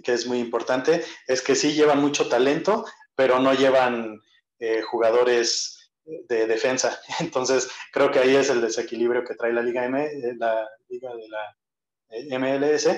que 0.04 0.12
es 0.12 0.26
muy 0.26 0.38
importante 0.38 1.04
es 1.26 1.42
que 1.42 1.54
sí 1.54 1.74
llevan 1.74 2.00
mucho 2.00 2.28
talento, 2.28 2.86
pero 3.14 3.40
no 3.40 3.52
llevan 3.52 4.20
eh, 4.58 4.82
jugadores 4.82 5.90
de 6.04 6.46
defensa. 6.46 7.00
Entonces, 7.20 7.68
creo 7.92 8.10
que 8.10 8.20
ahí 8.20 8.36
es 8.36 8.48
el 8.48 8.60
desequilibrio 8.60 9.24
que 9.24 9.34
trae 9.34 9.52
la 9.52 9.62
Liga, 9.62 9.84
M, 9.84 10.02
eh, 10.02 10.34
la 10.38 10.68
Liga 10.88 11.10
de 11.14 11.28
la 11.28 12.38
MLS. 12.38 12.88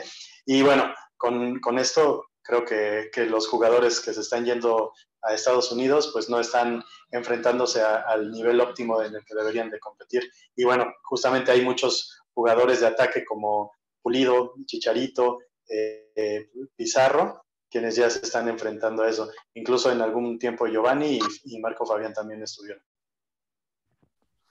Y 0.45 0.63
bueno, 0.63 0.95
con, 1.17 1.61
con 1.61 1.79
esto 1.79 2.27
creo 2.45 2.65
que, 2.65 3.11
que, 3.13 3.27
los 3.27 3.49
jugadores 3.49 4.01
que 4.01 4.13
se 4.13 4.21
están 4.21 4.45
yendo 4.45 4.93
a 5.23 5.35
Estados 5.35 5.73
Unidos, 5.73 6.11
pues 6.13 6.29
no 6.29 6.39
están 6.39 6.85
enfrentándose 7.11 7.81
al 7.81 8.31
nivel 8.31 8.61
óptimo 8.61 9.03
en 9.03 9.15
el 9.15 9.25
que 9.25 9.35
deberían 9.35 9.71
de 9.71 9.81
competir. 9.81 10.31
Y 10.55 10.65
bueno, 10.65 10.87
justamente 11.03 11.51
hay 11.51 11.63
muchos 11.65 12.21
jugadores 12.35 12.81
de 12.81 12.89
ataque 12.89 13.25
como 13.25 13.73
Pulido, 14.03 14.55
Chicharito, 14.67 15.39
eh, 15.69 16.51
Pizarro, 16.77 17.45
quienes 17.71 17.97
ya 17.97 18.11
se 18.11 18.21
están 18.21 18.49
enfrentando 18.49 19.03
a 19.03 19.09
eso. 19.09 19.31
Incluso 19.55 19.91
en 19.91 20.03
algún 20.03 20.39
tiempo 20.39 20.67
Giovanni 20.67 21.19
y, 21.45 21.59
Marco 21.59 21.87
Fabián 21.87 22.13
también 22.13 22.43
estuvieron. 22.43 22.83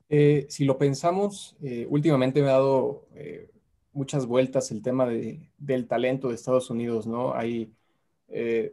Eh, 0.10 0.48
si 0.50 0.66
lo 0.66 0.78
pensamos, 0.78 1.56
eh, 1.62 1.86
últimamente 1.90 2.42
me 2.42 2.50
ha 2.50 2.54
dado 2.54 3.08
muchas 3.92 4.26
vueltas 4.26 4.72
el 4.72 4.82
tema 4.82 5.08
del 5.08 5.88
talento 5.88 6.30
de 6.30 6.36
Estados 6.36 6.72
Unidos, 6.72 7.06
¿no? 7.06 7.36
Hay, 7.36 7.72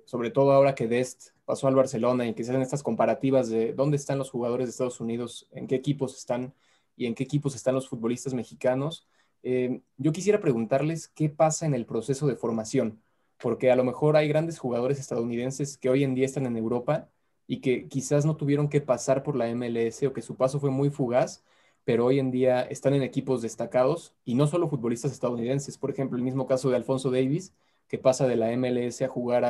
sobre 0.07 0.31
todo 0.31 0.53
ahora 0.53 0.75
que 0.75 0.89
Dest 0.89 1.31
pasó 1.45 1.67
al 1.67 1.75
Barcelona 1.75 2.27
y 2.27 2.35
que 2.35 2.45
se 2.45 2.51
hacen 2.53 2.63
estas 2.63 2.83
comparativas 2.83 3.49
de 3.49 3.73
dónde 3.73 3.97
están 3.97 4.19
los 4.19 4.31
jugadores 4.31 4.67
de 4.67 4.71
Estados 4.71 5.01
Unidos, 5.01 5.49
en 5.51 5.67
qué 5.67 5.75
equipos 5.75 6.17
están 6.17 6.55
y 6.97 7.07
en 7.07 7.15
qué 7.15 7.25
equipos 7.25 7.57
están 7.57 7.75
los 7.75 7.89
futbolistas 7.89 8.35
mexicanos. 8.35 9.09
Eh, 9.43 9.81
yo 9.97 10.13
quisiera 10.13 10.41
preguntarles 10.41 11.09
qué 11.09 11.29
pasa 11.29 11.67
en 11.67 11.75
el 11.75 11.87
proceso 11.87 12.27
de 12.27 12.37
formación, 12.37 13.01
porque 13.39 13.71
a 13.71 13.77
lo 13.77 13.85
mejor 13.85 14.17
hay 14.17 14.29
grandes 14.29 14.59
jugadores 14.59 15.01
estadounidenses 15.01 15.77
que 15.77 15.89
hoy 15.89 16.05
en 16.05 16.15
día 16.15 16.27
están 16.27 16.47
en 16.47 16.57
Europa 16.57 17.09
y 17.47 17.61
que 17.61 17.89
quizás 17.89 18.25
no 18.25 18.37
tuvieron 18.37 18.69
que 18.69 18.81
pasar 18.81 19.23
por 19.23 19.35
la 19.35 19.49
MLS 19.49 20.05
o 20.05 20.13
que 20.13 20.23
su 20.23 20.37
paso 20.37 20.61
fue 20.61 20.71
muy 20.71 20.91
fugaz, 20.91 21.43
pero 21.85 22.07
hoy 22.07 22.19
en 22.21 22.31
día 22.31 22.63
están 22.63 22.95
en 22.95 23.03
equipos 23.03 23.43
destacados 23.43 24.15
y 24.25 24.35
no 24.35 24.47
solo 24.47 24.69
futbolistas 24.69 25.11
estadounidenses. 25.11 25.79
Por 25.79 25.91
ejemplo, 25.91 26.17
el 26.17 26.23
mismo 26.23 26.47
caso 26.47 26.71
de 26.71 26.77
Alfonso 26.77 27.11
Davis, 27.11 27.53
que 27.91 27.99
pasa 27.99 28.27
de 28.27 28.37
la 28.37 28.57
MLS 28.57 29.03
a 29.03 29.09
jugar 29.09 29.45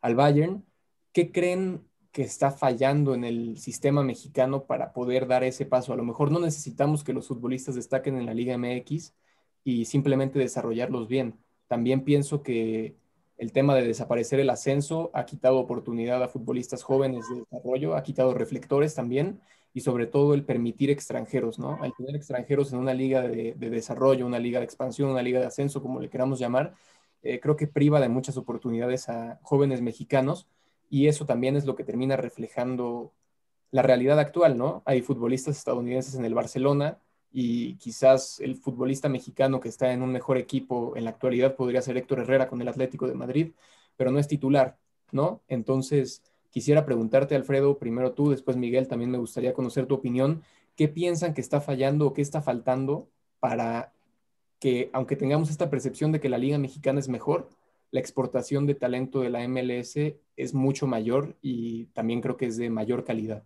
al 0.00 0.14
Bayern. 0.14 0.64
¿Qué 1.12 1.32
creen 1.32 1.82
que 2.12 2.22
está 2.22 2.50
fallando 2.50 3.14
en 3.14 3.24
el 3.24 3.58
sistema 3.58 4.02
mexicano 4.02 4.64
para 4.64 4.92
poder 4.92 5.26
dar 5.26 5.44
ese 5.44 5.64
paso. 5.64 5.92
A 5.92 5.96
lo 5.96 6.02
mejor 6.02 6.32
no 6.32 6.40
necesitamos 6.40 7.04
que 7.04 7.12
los 7.12 7.28
futbolistas 7.28 7.76
destaquen 7.76 8.16
en 8.16 8.26
la 8.26 8.34
Liga 8.34 8.58
MX 8.58 9.14
y 9.62 9.84
simplemente 9.84 10.38
desarrollarlos 10.38 11.06
bien. 11.06 11.38
También 11.68 12.02
pienso 12.02 12.42
que 12.42 12.96
el 13.38 13.52
tema 13.52 13.74
de 13.74 13.86
desaparecer 13.86 14.40
el 14.40 14.50
ascenso 14.50 15.10
ha 15.14 15.24
quitado 15.24 15.58
oportunidad 15.58 16.22
a 16.22 16.28
futbolistas 16.28 16.82
jóvenes 16.82 17.28
de 17.28 17.36
desarrollo, 17.36 17.94
ha 17.94 18.02
quitado 18.02 18.34
reflectores 18.34 18.94
también 18.94 19.40
y 19.72 19.80
sobre 19.80 20.06
todo 20.06 20.34
el 20.34 20.44
permitir 20.44 20.90
extranjeros, 20.90 21.60
¿no? 21.60 21.78
Al 21.80 21.94
tener 21.94 22.16
extranjeros 22.16 22.72
en 22.72 22.80
una 22.80 22.92
liga 22.92 23.22
de, 23.22 23.54
desarrollo, 23.54 24.26
una 24.26 24.40
liga 24.40 24.58
de 24.58 24.64
expansión, 24.64 25.10
una 25.10 25.22
liga 25.22 25.38
de 25.38 25.46
ascenso, 25.46 25.80
como 25.80 26.00
le 26.00 26.10
queramos 26.10 26.40
llamar, 26.40 26.74
eh, 27.22 27.40
creo 27.40 27.56
que 27.56 27.66
priva 27.66 28.00
de 28.00 28.08
muchas 28.08 28.36
oportunidades 28.36 29.08
a 29.08 29.38
jóvenes 29.42 29.82
mexicanos 29.82 30.46
y 30.88 31.06
eso 31.06 31.26
también 31.26 31.56
es 31.56 31.66
lo 31.66 31.76
que 31.76 31.84
termina 31.84 32.16
reflejando 32.16 33.12
la 33.70 33.82
realidad 33.82 34.18
actual, 34.18 34.58
¿no? 34.58 34.82
Hay 34.84 35.02
futbolistas 35.02 35.56
estadounidenses 35.56 36.14
en 36.14 36.24
el 36.24 36.34
Barcelona 36.34 36.98
y 37.32 37.76
quizás 37.76 38.40
el 38.40 38.56
futbolista 38.56 39.08
mexicano 39.08 39.60
que 39.60 39.68
está 39.68 39.92
en 39.92 40.02
un 40.02 40.10
mejor 40.12 40.36
equipo 40.36 40.96
en 40.96 41.04
la 41.04 41.10
actualidad 41.10 41.54
podría 41.54 41.82
ser 41.82 41.96
Héctor 41.96 42.20
Herrera 42.20 42.48
con 42.48 42.60
el 42.60 42.68
Atlético 42.68 43.06
de 43.06 43.14
Madrid, 43.14 43.52
pero 43.96 44.10
no 44.10 44.18
es 44.18 44.26
titular, 44.26 44.78
¿no? 45.12 45.42
Entonces, 45.46 46.22
quisiera 46.50 46.84
preguntarte, 46.84 47.36
Alfredo, 47.36 47.78
primero 47.78 48.12
tú, 48.12 48.30
después 48.30 48.56
Miguel, 48.56 48.88
también 48.88 49.10
me 49.10 49.18
gustaría 49.18 49.54
conocer 49.54 49.86
tu 49.86 49.94
opinión. 49.94 50.42
¿Qué 50.74 50.88
piensan 50.88 51.34
que 51.34 51.40
está 51.40 51.60
fallando 51.60 52.08
o 52.08 52.12
qué 52.12 52.22
está 52.22 52.42
faltando 52.42 53.08
para 53.38 53.92
que, 54.60 54.90
aunque 54.92 55.16
tengamos 55.16 55.50
esta 55.50 55.70
percepción 55.70 56.12
de 56.12 56.20
que 56.20 56.28
la 56.28 56.38
Liga 56.38 56.58
Mexicana 56.58 57.00
es 57.00 57.08
mejor, 57.08 57.48
la 57.90 58.00
exportación 58.00 58.66
de 58.66 58.74
talento 58.74 59.20
de 59.20 59.30
la 59.30 59.46
MLS 59.48 59.96
es 60.36 60.54
mucho 60.54 60.86
mayor 60.86 61.36
y 61.42 61.86
también 61.86 62.20
creo 62.20 62.36
que 62.36 62.46
es 62.46 62.56
de 62.56 62.70
mayor 62.70 63.04
calidad. 63.04 63.44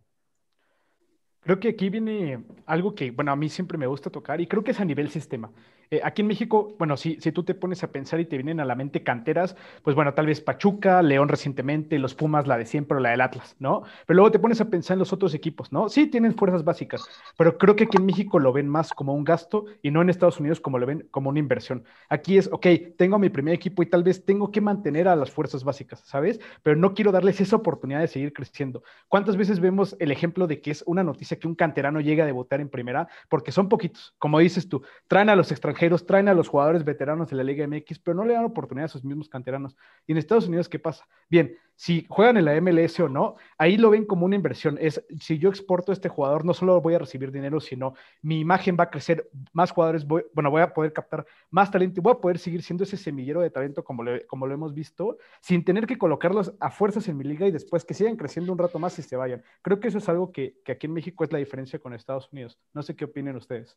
Creo 1.40 1.60
que 1.60 1.68
aquí 1.68 1.90
viene 1.90 2.42
algo 2.66 2.94
que, 2.94 3.10
bueno, 3.10 3.30
a 3.30 3.36
mí 3.36 3.48
siempre 3.48 3.78
me 3.78 3.86
gusta 3.86 4.10
tocar 4.10 4.40
y 4.40 4.46
creo 4.46 4.64
que 4.64 4.72
es 4.72 4.80
a 4.80 4.84
nivel 4.84 5.10
sistema. 5.10 5.52
Eh, 5.90 6.00
aquí 6.02 6.22
en 6.22 6.28
México, 6.28 6.74
bueno, 6.78 6.96
si, 6.96 7.20
si 7.20 7.32
tú 7.32 7.42
te 7.44 7.54
pones 7.54 7.82
a 7.82 7.92
pensar 7.92 8.20
y 8.20 8.24
te 8.24 8.36
vienen 8.36 8.60
a 8.60 8.64
la 8.64 8.74
mente 8.74 9.02
canteras, 9.02 9.56
pues 9.82 9.94
bueno, 9.94 10.14
tal 10.14 10.26
vez 10.26 10.40
Pachuca, 10.40 11.02
León 11.02 11.28
recientemente, 11.28 11.98
los 11.98 12.14
Pumas, 12.14 12.46
la 12.46 12.58
de 12.58 12.66
siempre 12.66 12.96
o 12.96 13.00
la 13.00 13.10
del 13.10 13.20
Atlas, 13.20 13.56
¿no? 13.58 13.82
Pero 14.06 14.16
luego 14.16 14.30
te 14.30 14.38
pones 14.38 14.60
a 14.60 14.70
pensar 14.70 14.94
en 14.94 15.00
los 15.00 15.12
otros 15.12 15.34
equipos, 15.34 15.72
¿no? 15.72 15.88
Sí, 15.88 16.06
tienen 16.06 16.34
fuerzas 16.34 16.64
básicas, 16.64 17.04
pero 17.36 17.58
creo 17.58 17.76
que 17.76 17.84
aquí 17.84 17.96
en 17.96 18.06
México 18.06 18.38
lo 18.38 18.52
ven 18.52 18.68
más 18.68 18.92
como 18.92 19.14
un 19.14 19.24
gasto 19.24 19.66
y 19.82 19.90
no 19.90 20.02
en 20.02 20.10
Estados 20.10 20.40
Unidos 20.40 20.60
como 20.60 20.78
lo 20.78 20.86
ven 20.86 21.06
como 21.10 21.30
una 21.30 21.38
inversión. 21.38 21.84
Aquí 22.08 22.38
es, 22.38 22.48
ok, 22.50 22.66
tengo 22.96 23.18
mi 23.18 23.28
primer 23.28 23.54
equipo 23.54 23.82
y 23.82 23.86
tal 23.86 24.02
vez 24.02 24.24
tengo 24.24 24.50
que 24.50 24.60
mantener 24.60 25.08
a 25.08 25.16
las 25.16 25.30
fuerzas 25.30 25.64
básicas, 25.64 26.00
¿sabes? 26.00 26.40
Pero 26.62 26.76
no 26.76 26.94
quiero 26.94 27.12
darles 27.12 27.40
esa 27.40 27.56
oportunidad 27.56 28.00
de 28.00 28.08
seguir 28.08 28.32
creciendo. 28.32 28.82
¿Cuántas 29.08 29.36
veces 29.36 29.60
vemos 29.60 29.96
el 29.98 30.10
ejemplo 30.10 30.46
de 30.46 30.60
que 30.60 30.70
es 30.70 30.82
una 30.86 31.04
noticia 31.04 31.38
que 31.38 31.46
un 31.46 31.54
canterano 31.54 32.00
llega 32.00 32.24
a 32.24 32.26
debutar 32.26 32.60
en 32.60 32.68
primera? 32.68 33.08
Porque 33.28 33.52
son 33.52 33.68
poquitos, 33.68 34.14
como 34.18 34.38
dices 34.38 34.68
tú, 34.68 34.82
traen 35.08 35.28
a 35.28 35.36
los 35.36 35.50
extranjeros 35.50 35.83
traen 36.06 36.28
a 36.28 36.34
los 36.34 36.48
jugadores 36.48 36.84
veteranos 36.84 37.30
de 37.30 37.36
la 37.36 37.44
Liga 37.44 37.66
MX, 37.66 37.98
pero 37.98 38.16
no 38.16 38.24
le 38.24 38.34
dan 38.34 38.44
oportunidad 38.44 38.86
a 38.86 38.88
sus 38.88 39.04
mismos 39.04 39.28
canteranos. 39.28 39.76
Y 40.06 40.12
en 40.12 40.18
Estados 40.18 40.48
Unidos, 40.48 40.68
¿qué 40.68 40.78
pasa? 40.78 41.06
Bien, 41.28 41.56
si 41.76 42.06
juegan 42.08 42.36
en 42.36 42.44
la 42.44 42.60
MLS 42.60 43.00
o 43.00 43.08
no, 43.08 43.36
ahí 43.58 43.76
lo 43.76 43.90
ven 43.90 44.04
como 44.04 44.26
una 44.26 44.36
inversión. 44.36 44.78
Es 44.80 45.04
si 45.20 45.38
yo 45.38 45.48
exporto 45.48 45.92
a 45.92 45.94
este 45.94 46.08
jugador, 46.08 46.44
no 46.44 46.54
solo 46.54 46.80
voy 46.80 46.94
a 46.94 46.98
recibir 46.98 47.32
dinero, 47.32 47.60
sino 47.60 47.94
mi 48.22 48.40
imagen 48.40 48.76
va 48.78 48.84
a 48.84 48.90
crecer, 48.90 49.28
más 49.52 49.72
jugadores, 49.72 50.06
bueno, 50.06 50.50
voy 50.50 50.62
a 50.62 50.72
poder 50.72 50.92
captar 50.92 51.26
más 51.50 51.70
talento 51.70 52.00
y 52.00 52.02
voy 52.02 52.12
a 52.12 52.20
poder 52.20 52.38
seguir 52.38 52.62
siendo 52.62 52.84
ese 52.84 52.96
semillero 52.96 53.40
de 53.40 53.50
talento 53.50 53.82
como, 53.82 54.04
como 54.26 54.46
lo 54.46 54.54
hemos 54.54 54.74
visto, 54.74 55.18
sin 55.40 55.64
tener 55.64 55.86
que 55.86 55.98
colocarlos 55.98 56.54
a 56.60 56.70
fuerzas 56.70 57.08
en 57.08 57.16
mi 57.16 57.24
liga 57.24 57.46
y 57.46 57.50
después 57.50 57.84
que 57.84 57.94
sigan 57.94 58.16
creciendo 58.16 58.52
un 58.52 58.58
rato 58.58 58.78
más 58.78 58.98
y 58.98 59.02
se 59.02 59.16
vayan. 59.16 59.42
Creo 59.62 59.80
que 59.80 59.88
eso 59.88 59.98
es 59.98 60.08
algo 60.08 60.30
que, 60.32 60.60
que 60.64 60.72
aquí 60.72 60.86
en 60.86 60.92
México 60.92 61.24
es 61.24 61.32
la 61.32 61.38
diferencia 61.38 61.78
con 61.78 61.92
Estados 61.94 62.32
Unidos. 62.32 62.58
No 62.72 62.82
sé 62.82 62.94
qué 62.94 63.04
opinen 63.04 63.36
ustedes. 63.36 63.76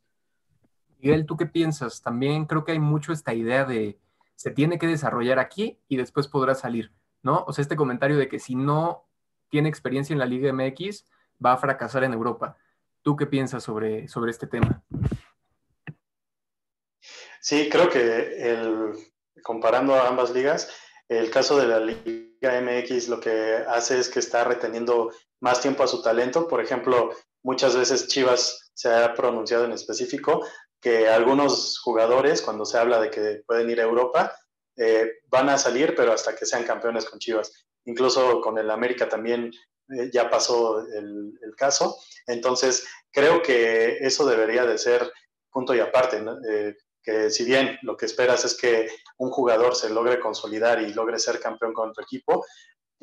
Miguel, 0.99 1.25
¿tú 1.25 1.37
qué 1.37 1.45
piensas? 1.45 2.01
También 2.01 2.45
creo 2.45 2.63
que 2.63 2.71
hay 2.71 2.79
mucho 2.79 3.13
esta 3.13 3.33
idea 3.33 3.65
de 3.65 3.99
se 4.35 4.51
tiene 4.51 4.77
que 4.77 4.87
desarrollar 4.87 5.39
aquí 5.39 5.79
y 5.87 5.97
después 5.97 6.27
podrá 6.27 6.55
salir, 6.55 6.91
¿no? 7.23 7.43
O 7.47 7.53
sea, 7.53 7.61
este 7.61 7.75
comentario 7.75 8.17
de 8.17 8.29
que 8.29 8.39
si 8.39 8.55
no 8.55 9.07
tiene 9.49 9.69
experiencia 9.69 10.13
en 10.13 10.19
la 10.19 10.25
Liga 10.25 10.51
MX, 10.53 11.05
va 11.43 11.53
a 11.53 11.57
fracasar 11.57 12.03
en 12.03 12.13
Europa. 12.13 12.57
¿Tú 13.01 13.15
qué 13.15 13.25
piensas 13.25 13.63
sobre, 13.63 14.07
sobre 14.07 14.31
este 14.31 14.47
tema? 14.47 14.83
Sí, 17.39 17.69
creo 17.69 17.89
que 17.89 18.51
el, 18.51 18.93
comparando 19.43 19.95
a 19.95 20.07
ambas 20.07 20.31
ligas, 20.31 20.69
el 21.07 21.29
caso 21.29 21.57
de 21.57 21.67
la 21.67 21.79
Liga 21.79 22.61
MX 22.61 23.07
lo 23.07 23.19
que 23.19 23.63
hace 23.67 23.99
es 23.99 24.09
que 24.09 24.19
está 24.19 24.43
reteniendo 24.43 25.11
más 25.39 25.61
tiempo 25.61 25.83
a 25.83 25.87
su 25.87 26.01
talento. 26.01 26.47
Por 26.47 26.61
ejemplo, 26.61 27.11
muchas 27.43 27.75
veces 27.75 28.07
Chivas 28.07 28.71
se 28.73 28.93
ha 28.93 29.13
pronunciado 29.13 29.65
en 29.65 29.71
específico 29.71 30.45
que 30.87 31.09
algunos 31.09 31.79
jugadores, 31.79 32.41
cuando 32.41 32.63
se 32.63 32.77
habla 32.77 33.01
de 33.01 33.09
que 33.09 33.43
pueden 33.45 33.69
ir 33.69 33.81
a 33.81 33.83
Europa, 33.83 34.33
eh, 34.77 35.15
van 35.25 35.49
a 35.49 35.57
salir, 35.57 35.93
pero 35.97 36.13
hasta 36.13 36.33
que 36.33 36.45
sean 36.45 36.63
campeones 36.63 37.03
con 37.03 37.19
Chivas. 37.19 37.51
Incluso 37.83 38.39
con 38.39 38.57
el 38.57 38.71
América 38.71 39.09
también 39.09 39.51
eh, 39.89 40.09
ya 40.13 40.29
pasó 40.29 40.79
el, 40.87 41.33
caso. 41.57 41.97
Entonces, 42.25 42.87
creo 43.11 43.41
que 43.41 43.97
eso 43.97 44.25
debería 44.25 44.65
de 44.65 44.77
ser 44.77 45.11
punto 45.51 45.75
y 45.75 45.81
aparte, 45.81 46.23
eh, 46.49 46.77
que 47.03 47.31
si 47.31 47.43
bien 47.43 47.77
lo 47.81 47.97
que 47.97 48.05
esperas 48.05 48.45
es 48.45 48.55
que 48.55 48.87
un 49.17 49.29
jugador 49.29 49.75
se 49.75 49.89
logre 49.89 50.21
consolidar 50.21 50.81
y 50.81 50.93
logre 50.93 51.19
ser 51.19 51.41
campeón 51.41 51.73
con 51.73 51.91
tu 51.91 52.01
equipo, 52.01 52.45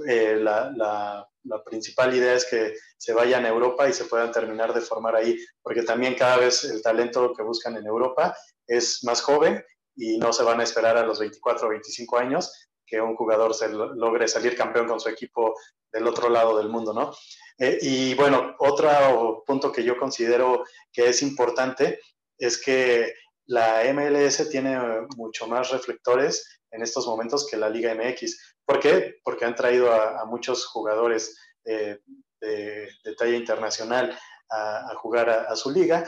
eh, 0.09 0.39
la, 0.41 1.29
la, 1.45 1.63
principal 1.63 2.15
idea 2.15 2.35
es 2.35 2.45
que 2.45 2.75
se 2.97 3.13
vayan 3.13 3.45
a 3.45 3.49
Europa 3.49 3.89
y 3.89 3.93
se 3.93 4.05
puedan 4.05 4.33
terminar 4.33 4.75
de 4.75 4.81
formar 4.81 5.17
ahí, 5.17 5.37
porque 5.63 5.83
también 5.83 6.15
cada 6.15 6.39
vez 6.39 6.65
el 6.65 6.83
talento 6.83 7.33
que 7.33 7.43
buscan 7.43 7.77
en 7.77 7.87
Europa 7.87 8.37
es 8.67 9.05
más 9.05 9.21
joven 9.23 9.65
y 9.97 10.19
no 10.19 10.33
se 10.33 10.43
van 10.43 10.61
a 10.61 10.65
esperar 10.65 10.97
a 10.97 11.07
los 11.07 11.19
24 11.19 11.67
o 11.67 11.71
25 11.71 12.19
años, 12.19 12.69
que 12.87 13.01
un 13.01 13.17
jugador 13.17 13.55
se 13.55 13.69
logre 13.69 14.29
salir 14.29 14.57
campeón 14.57 14.87
con 14.87 15.01
su 15.01 15.09
equipo 15.09 15.55
del 15.93 16.07
otro 16.07 16.29
lado 16.29 16.57
del 16.59 16.69
mundo, 16.69 16.93
¿no? 16.93 17.13
Eh, 17.59 17.79
y 17.81 18.15
bueno, 18.15 18.57
otro 18.59 19.45
punto 19.47 19.71
que 19.71 19.85
yo 19.85 19.97
considero 19.97 20.65
que 20.93 21.09
es 21.09 21.23
importante 21.23 22.01
es 22.37 22.61
que 22.61 23.15
la 23.47 23.83
MLS 23.93 24.49
tiene 24.51 24.77
mucho 25.17 25.47
más 25.47 25.71
reflectores 25.71 26.63
en 26.75 26.83
estos 26.83 27.07
momentos 27.07 27.47
que 27.47 27.57
la 27.57 27.69
Liga 27.69 27.95
MX. 27.95 28.57
¿Por 28.65 28.81
qué? 28.81 29.17
Porque 29.23 29.45
han 29.45 29.55
traído 29.55 29.93
a, 29.93 30.25
muchos 30.27 30.67
jugadores 30.67 31.39
eh, 31.65 32.01
de, 32.41 32.89
talla 33.17 33.37
internacional 33.37 34.19
a, 34.51 34.95
jugar 34.97 35.31
a, 35.31 35.55
su 35.57 35.71
liga. 35.71 36.05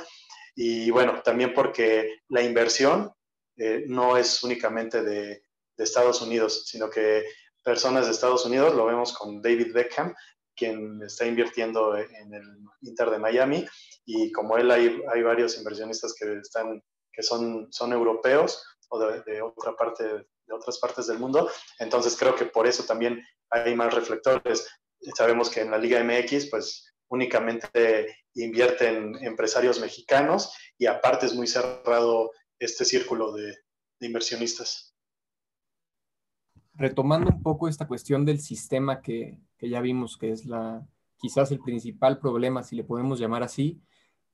Y 0.54 0.90
bueno, 0.90 1.22
también 1.22 1.54
porque 1.54 2.20
la 2.28 2.42
inversión 2.42 3.12
eh, 3.56 3.84
no 3.86 4.16
es 4.16 4.42
únicamente 4.42 5.02
de, 5.02 5.42
Estados 5.78 6.22
Unidos, 6.22 6.64
sino 6.66 6.88
que 6.88 7.26
personas 7.62 8.06
de 8.06 8.12
Estados 8.12 8.46
Unidos, 8.46 8.74
lo 8.74 8.86
vemos 8.86 9.12
con 9.12 9.42
David 9.42 9.74
Beckham, 9.74 10.14
quien 10.54 11.02
está 11.02 11.26
invirtiendo 11.26 11.94
en 11.98 12.32
el 12.32 12.44
Inter 12.80 13.10
de 13.10 13.18
Miami, 13.18 13.66
y 14.06 14.32
como 14.32 14.56
él 14.56 14.70
hay, 14.70 15.02
hay 15.12 15.22
varios 15.22 15.58
inversionistas 15.58 16.14
que, 16.14 16.38
están, 16.38 16.82
que 17.12 17.22
son, 17.22 17.70
son 17.70 17.92
europeos 17.92 18.64
o 18.88 18.98
de, 18.98 19.42
otra 19.42 19.74
parte, 19.74 20.26
de 20.46 20.54
otras 20.54 20.78
partes 20.78 21.06
del 21.06 21.18
mundo, 21.18 21.50
entonces 21.78 22.16
creo 22.16 22.34
que 22.34 22.46
por 22.46 22.66
eso 22.66 22.84
también 22.84 23.22
hay 23.50 23.74
más 23.74 23.92
reflectores. 23.94 24.68
Sabemos 25.16 25.50
que 25.50 25.60
en 25.60 25.70
la 25.70 25.78
Liga 25.78 26.02
MX, 26.02 26.46
pues 26.50 26.86
únicamente 27.08 28.16
invierten 28.34 29.16
empresarios 29.22 29.80
mexicanos 29.80 30.52
y 30.78 30.86
aparte 30.86 31.26
es 31.26 31.34
muy 31.34 31.46
cerrado 31.46 32.30
este 32.58 32.84
círculo 32.84 33.32
de, 33.32 33.54
inversionistas. 34.00 34.94
Retomando 36.74 37.30
un 37.30 37.42
poco 37.42 37.68
esta 37.68 37.88
cuestión 37.88 38.26
del 38.26 38.40
sistema 38.40 39.00
que, 39.00 39.40
ya 39.58 39.80
vimos 39.80 40.18
que 40.18 40.32
es 40.32 40.44
la, 40.44 40.86
quizás 41.16 41.50
el 41.50 41.60
principal 41.60 42.18
problema, 42.18 42.62
si 42.62 42.76
le 42.76 42.84
podemos 42.84 43.18
llamar 43.18 43.42
así, 43.42 43.80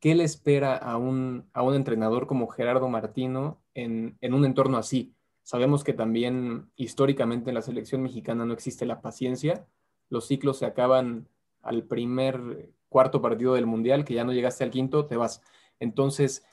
¿qué 0.00 0.16
le 0.16 0.25
espera 0.25 0.76
a 0.76 0.97
un, 0.97 1.49
a 1.52 1.62
un 1.62 1.76
entrenador 1.76 2.26
como 2.26 2.49
Gerardo 2.49 2.88
Martino 2.88 3.62
en, 3.75 4.19
en, 4.21 4.35
un 4.35 4.45
entorno 4.45 4.78
así? 4.78 5.14
Sabemos 5.42 5.84
que 5.84 5.92
también 5.92 6.70
históricamente 6.76 7.50
en 7.50 7.54
la 7.54 7.62
selección 7.62 8.02
mexicana 8.02 8.44
no 8.44 8.52
existe 8.52 8.87
la 8.87 9.00
paciencia, 9.00 9.66
los 10.08 10.26
ciclos 10.26 10.58
se 10.58 10.66
acaban 10.66 11.28
al 11.62 11.84
primer 11.84 12.70
cuarto 12.88 13.22
partido 13.22 13.54
del 13.54 13.66
Mundial, 13.66 14.04
que 14.04 14.14
ya 14.14 14.25
no 14.25 14.32
llegaste 14.32 14.64
al 14.64 14.70
quinto, 14.70 15.06
te 15.06 15.16
vas. 15.16 15.42
Entonces, 15.80 16.44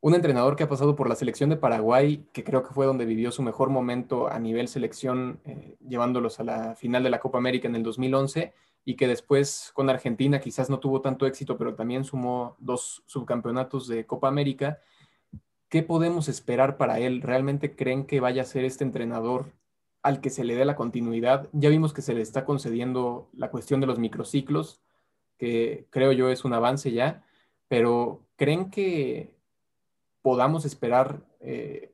un 0.00 0.14
entrenador 0.14 0.56
que 0.56 0.64
ha 0.64 0.68
pasado 0.68 0.96
por 0.96 1.08
la 1.08 1.14
selección 1.14 1.50
de 1.50 1.56
Paraguay, 1.56 2.26
que 2.32 2.44
creo 2.44 2.62
que 2.62 2.72
fue 2.72 2.86
donde 2.86 3.04
vivió 3.04 3.32
su 3.32 3.42
mejor 3.42 3.70
momento 3.70 4.28
a 4.28 4.38
nivel 4.38 4.68
selección, 4.68 5.40
eh, 5.44 5.76
llevándolos 5.86 6.40
a 6.40 6.44
la 6.44 6.74
final 6.76 7.02
de 7.02 7.10
la 7.10 7.20
Copa 7.20 7.38
América 7.38 7.68
en 7.68 7.76
el 7.76 7.82
2011, 7.82 8.54
y 8.84 8.94
que 8.94 9.08
después 9.08 9.72
con 9.74 9.90
Argentina 9.90 10.38
quizás 10.38 10.70
no 10.70 10.78
tuvo 10.78 11.00
tanto 11.00 11.26
éxito, 11.26 11.58
pero 11.58 11.74
también 11.74 12.04
sumó 12.04 12.56
dos 12.60 13.02
subcampeonatos 13.06 13.88
de 13.88 14.06
Copa 14.06 14.28
América. 14.28 14.78
¿Qué 15.68 15.82
podemos 15.82 16.28
esperar 16.28 16.76
para 16.76 17.00
él? 17.00 17.22
¿Realmente 17.22 17.74
creen 17.74 18.06
que 18.06 18.20
vaya 18.20 18.42
a 18.42 18.46
ser 18.46 18.64
este 18.64 18.84
entrenador 18.84 19.46
al 20.02 20.20
que 20.20 20.30
se 20.30 20.44
le 20.44 20.54
dé 20.54 20.64
la 20.64 20.76
continuidad? 20.76 21.48
Ya 21.52 21.70
vimos 21.70 21.92
que 21.92 22.02
se 22.02 22.14
le 22.14 22.22
está 22.22 22.44
concediendo 22.44 23.28
la 23.32 23.50
cuestión 23.50 23.80
de 23.80 23.88
los 23.88 23.98
microciclos, 23.98 24.80
que 25.38 25.86
creo 25.90 26.12
yo 26.12 26.30
es 26.30 26.44
un 26.44 26.52
avance 26.52 26.92
ya, 26.92 27.24
pero 27.68 28.22
¿creen 28.36 28.70
que 28.70 29.34
podamos 30.22 30.64
esperar 30.64 31.26
eh, 31.40 31.92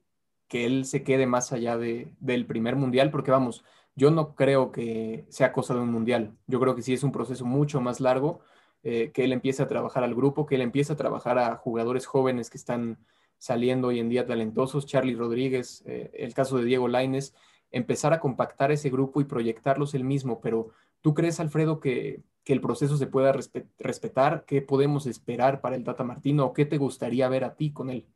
que 0.49 0.67
él 0.67 0.85
se 0.85 1.03
quede 1.03 1.27
más 1.27 1.53
allá 1.53 1.79
de, 1.79 2.13
del 2.21 2.45
primer 2.45 2.77
mundial? 2.77 3.11
Porque 3.11 3.31
vamos, 3.31 3.65
yo 3.97 4.11
no 4.11 4.35
creo 4.35 4.71
que 4.71 5.25
sea 5.31 5.53
cosa 5.53 5.73
de 5.75 5.81
un 5.81 5.91
mundial, 5.91 6.37
yo 6.47 6.61
creo 6.61 6.75
que 6.75 6.83
sí 6.83 6.93
es 6.93 7.03
un 7.05 7.13
proceso 7.13 7.47
mucho 7.47 7.81
más 7.81 8.01
largo, 8.01 8.41
eh, 8.83 9.13
que 9.13 9.25
él 9.25 9.33
empiece 9.33 9.63
a 9.63 9.69
trabajar 9.69 10.05
al 10.05 10.15
grupo, 10.15 10.45
que 10.45 10.57
él 10.57 10.61
empiece 10.61 10.93
a 10.93 10.97
trabajar 10.97 11.39
a 11.39 11.57
jugadores 11.57 12.05
jóvenes 12.05 12.51
que 12.51 12.59
están 12.59 12.99
saliendo 13.43 13.89
hoy 13.89 13.99
en 13.99 14.09
día 14.09 14.25
talentosos, 14.25 14.87
Charlie 14.87 15.17
Rodríguez, 15.17 15.83
eh, 15.87 16.11
el 16.15 16.33
caso 16.33 16.59
de 16.59 16.65
Diego 16.65 16.87
Laines, 16.87 17.35
empezar 17.73 18.13
a 18.13 18.21
compactar 18.21 18.71
ese 18.71 18.89
grupo 18.89 19.21
y 19.21 19.25
proyectarlos 19.25 19.95
él 19.95 20.05
mismo, 20.05 20.41
pero 20.41 20.69
¿tú 21.01 21.13
crees, 21.13 21.41
Alfredo, 21.41 21.81
que 21.81 22.23
que 22.45 22.53
el 22.53 22.61
proceso 22.61 22.97
se 22.97 23.07
pueda 23.07 23.33
respetar? 23.79 24.45
¿Qué 24.47 24.63
podemos 24.63 25.07
esperar 25.07 25.61
para 25.61 25.77
el 25.77 25.85
Tata 25.85 26.05
Martino? 26.05 26.47
¿O 26.47 26.53
qué 26.53 26.65
te 26.65 26.79
gustaría 26.79 27.29
ver 27.29 27.45
a 27.45 27.55
ti 27.55 27.73
con 27.73 27.91
él? 27.91 28.07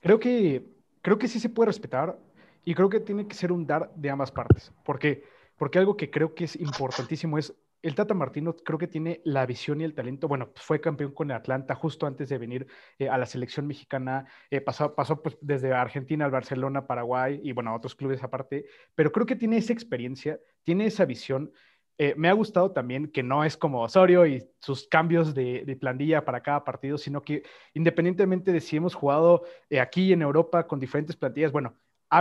Creo 0.00 0.18
que, 0.18 0.64
creo 1.02 1.18
que 1.18 1.28
sí 1.28 1.40
se 1.40 1.48
puede 1.48 1.66
respetar 1.66 2.18
y 2.64 2.74
creo 2.74 2.88
que 2.88 3.00
tiene 3.00 3.26
que 3.26 3.34
ser 3.34 3.52
un 3.52 3.66
dar 3.66 3.92
de 3.94 4.10
ambas 4.10 4.32
partes. 4.32 4.72
¿Por 4.84 4.98
qué? 4.98 5.24
Porque 5.56 5.78
algo 5.78 5.96
que 5.96 6.10
creo 6.10 6.34
que 6.34 6.44
es 6.44 6.56
importantísimo 6.56 7.38
es 7.38 7.54
el 7.84 7.94
Tata 7.94 8.14
Martino 8.14 8.56
creo 8.56 8.78
que 8.78 8.88
tiene 8.88 9.20
la 9.24 9.44
visión 9.44 9.80
y 9.80 9.84
el 9.84 9.94
talento. 9.94 10.26
Bueno, 10.26 10.50
fue 10.56 10.80
campeón 10.80 11.12
con 11.12 11.30
Atlanta 11.30 11.74
justo 11.74 12.06
antes 12.06 12.30
de 12.30 12.38
venir 12.38 12.66
eh, 12.98 13.10
a 13.10 13.18
la 13.18 13.26
selección 13.26 13.66
mexicana. 13.66 14.26
Eh, 14.50 14.62
pasó 14.62 14.94
pues, 15.22 15.36
desde 15.42 15.72
Argentina 15.74 16.24
al 16.24 16.30
Barcelona, 16.30 16.86
Paraguay 16.86 17.40
y 17.42 17.52
bueno, 17.52 17.70
a 17.70 17.76
otros 17.76 17.94
clubes 17.94 18.22
aparte. 18.22 18.64
Pero 18.94 19.12
creo 19.12 19.26
que 19.26 19.36
tiene 19.36 19.58
esa 19.58 19.74
experiencia, 19.74 20.40
tiene 20.62 20.86
esa 20.86 21.04
visión 21.04 21.52
eh, 21.96 22.14
me 22.16 22.28
ha 22.28 22.32
gustado 22.32 22.72
también 22.72 23.06
que 23.12 23.22
no 23.22 23.44
es 23.44 23.56
como 23.56 23.82
Osorio 23.82 24.26
y 24.26 24.44
sus 24.58 24.88
cambios 24.88 25.32
de, 25.32 25.76
plantilla 25.80 26.24
para 26.24 26.42
cada 26.42 26.64
partido, 26.64 26.98
sino 26.98 27.22
que 27.22 27.44
independientemente 27.72 28.50
de 28.50 28.60
si 28.60 28.76
hemos 28.76 28.96
jugado 28.96 29.44
aquí 29.80 30.12
en 30.12 30.22
Europa 30.22 30.66
con 30.66 30.80
diferentes 30.80 31.14
plantillas, 31.14 31.52
bueno, 31.52 31.78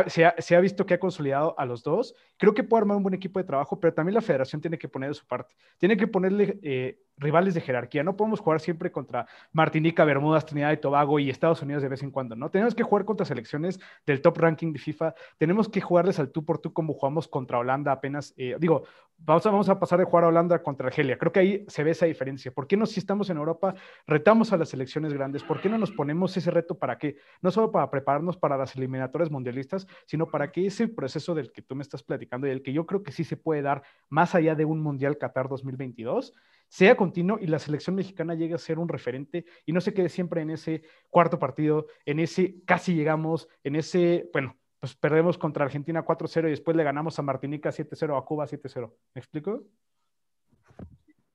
se, 0.07 0.55
ha, 0.55 0.59
visto 0.59 0.85
que 0.85 0.93
ha 0.93 0.99
consolidado 0.99 1.57
a 1.57 1.65
los 1.65 1.83
dos. 1.83 2.15
Creo 2.37 2.53
que 2.53 2.63
puede 2.63 2.81
armar 2.81 2.97
un 2.97 3.03
buen 3.03 3.15
equipo 3.15 3.39
de 3.39 3.45
trabajo, 3.45 3.79
pero 3.79 3.93
también 3.93 4.15
la 4.15 4.21
federación 4.21 4.61
tiene 4.61 4.77
que 4.77 4.87
poner 4.87 5.09
de 5.09 5.15
su 5.15 5.25
parte. 5.25 5.55
Tiene 5.77 5.97
que 5.97 6.07
ponerle 6.07 6.59
eh, 6.63 7.02
rivales 7.23 7.53
de 7.53 7.61
jerarquía. 7.61 8.03
No 8.03 8.15
podemos 8.15 8.39
jugar 8.39 8.59
siempre 8.59 8.91
contra 8.91 9.25
Martinica, 9.51 10.05
Bermudas, 10.05 10.45
Trinidad 10.45 10.71
y 10.71 10.77
Tobago 10.77 11.19
y 11.19 11.29
Estados 11.29 11.61
Unidos 11.61 11.81
de 11.81 11.89
vez 11.89 12.03
en 12.03 12.11
cuando, 12.11 12.35
¿no? 12.35 12.51
Tenemos 12.51 12.75
que 12.75 12.83
jugar 12.83 13.05
contra 13.05 13.25
selecciones 13.25 13.79
del 14.05 14.21
top 14.21 14.37
ranking 14.37 14.73
de 14.73 14.79
FIFA. 14.79 15.15
Tenemos 15.37 15.69
que 15.69 15.81
jugarles 15.81 16.19
al 16.19 16.29
tú 16.29 16.45
por 16.45 16.59
tú 16.59 16.73
como 16.73 16.93
jugamos 16.93 17.27
contra 17.27 17.57
Holanda 17.57 17.91
apenas. 17.91 18.33
Eh, 18.37 18.55
digo, 18.59 18.83
vamos 19.17 19.45
a, 19.45 19.51
vamos 19.51 19.69
a 19.69 19.79
pasar 19.79 19.99
de 19.99 20.05
jugar 20.05 20.25
a 20.25 20.27
Holanda 20.27 20.61
contra 20.61 20.87
Argelia. 20.87 21.17
Creo 21.17 21.31
que 21.31 21.39
ahí 21.39 21.65
se 21.67 21.83
ve 21.83 21.91
esa 21.91 22.05
diferencia. 22.05 22.51
¿Por 22.51 22.67
qué 22.67 22.77
no, 22.77 22.85
si 22.85 22.99
estamos 22.99 23.29
en 23.29 23.37
Europa, 23.37 23.73
retamos 24.05 24.51
a 24.53 24.57
las 24.57 24.69
selecciones 24.69 25.13
grandes? 25.13 25.43
¿Por 25.43 25.61
qué 25.61 25.69
no 25.69 25.77
nos 25.77 25.91
ponemos 25.91 26.35
ese 26.37 26.51
reto 26.51 26.77
para 26.77 26.97
qué? 26.97 27.17
No 27.41 27.51
solo 27.51 27.71
para 27.71 27.89
prepararnos 27.89 28.37
para 28.37 28.57
las 28.57 28.75
eliminatorias 28.75 29.31
mundialistas, 29.31 29.87
sino 30.05 30.29
para 30.29 30.51
que 30.51 30.67
ese 30.67 30.87
proceso 30.87 31.33
del 31.35 31.51
que 31.51 31.61
tú 31.61 31.75
me 31.75 31.83
estás 31.83 32.03
platicando 32.03 32.47
y 32.47 32.51
el 32.51 32.61
que 32.61 32.73
yo 32.73 32.85
creo 32.85 33.03
que 33.03 33.11
sí 33.11 33.23
se 33.23 33.37
puede 33.37 33.61
dar 33.61 33.83
más 34.09 34.35
allá 34.35 34.55
de 34.55 34.65
un 34.65 34.81
Mundial 34.81 35.17
Qatar 35.17 35.47
2022 35.47 36.33
sea 36.73 36.97
continuo 36.97 37.37
y 37.39 37.45
la 37.45 37.59
selección 37.59 37.95
mexicana 37.95 38.33
llegue 38.33 38.55
a 38.55 38.57
ser 38.57 38.79
un 38.79 38.89
referente 38.89 39.45
y 39.63 39.73
no 39.73 39.79
se 39.79 39.93
quede 39.93 40.09
siempre 40.09 40.41
en 40.41 40.49
ese 40.49 40.81
cuarto 41.11 41.37
partido, 41.37 41.85
en 42.03 42.19
ese 42.19 42.63
casi 42.65 42.95
llegamos, 42.95 43.47
en 43.63 43.75
ese, 43.75 44.27
bueno, 44.33 44.57
pues 44.79 44.95
perdemos 44.95 45.37
contra 45.37 45.65
Argentina 45.65 46.03
4-0 46.03 46.47
y 46.47 46.49
después 46.49 46.75
le 46.75 46.83
ganamos 46.83 47.19
a 47.19 47.21
Martinica 47.21 47.69
7-0, 47.69 48.17
a 48.17 48.25
Cuba 48.25 48.47
7-0. 48.47 48.91
¿Me 49.13 49.19
explico? 49.19 49.65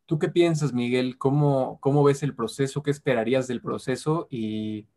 ¿Tú 0.07 0.18
qué 0.18 0.29
piensas, 0.29 0.72
Miguel? 0.72 1.18
¿Cómo, 1.18 1.79
¿Cómo 1.81 2.03
ves 2.03 2.24
el 2.24 2.35
proceso? 2.35 2.83
¿Qué 2.83 2.90
esperarías 2.90 3.46
del 3.46 3.62
proceso? 3.62 4.27
Y 4.31 4.88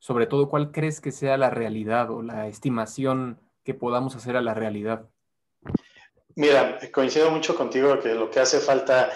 sobre 0.00 0.26
todo, 0.26 0.48
¿cuál 0.48 0.72
crees 0.72 1.00
que 1.00 1.12
sea 1.12 1.36
la 1.36 1.50
realidad 1.50 2.10
o 2.10 2.20
la 2.20 2.48
estimación 2.48 3.38
que 3.62 3.74
podamos 3.74 4.16
hacer 4.16 4.36
a 4.36 4.42
la 4.42 4.54
realidad? 4.54 5.08
Mira, 6.34 6.80
coincido 6.92 7.30
mucho 7.30 7.54
contigo 7.54 8.00
que 8.00 8.12
lo 8.16 8.28
que 8.28 8.40
hace 8.40 8.58
falta 8.58 9.08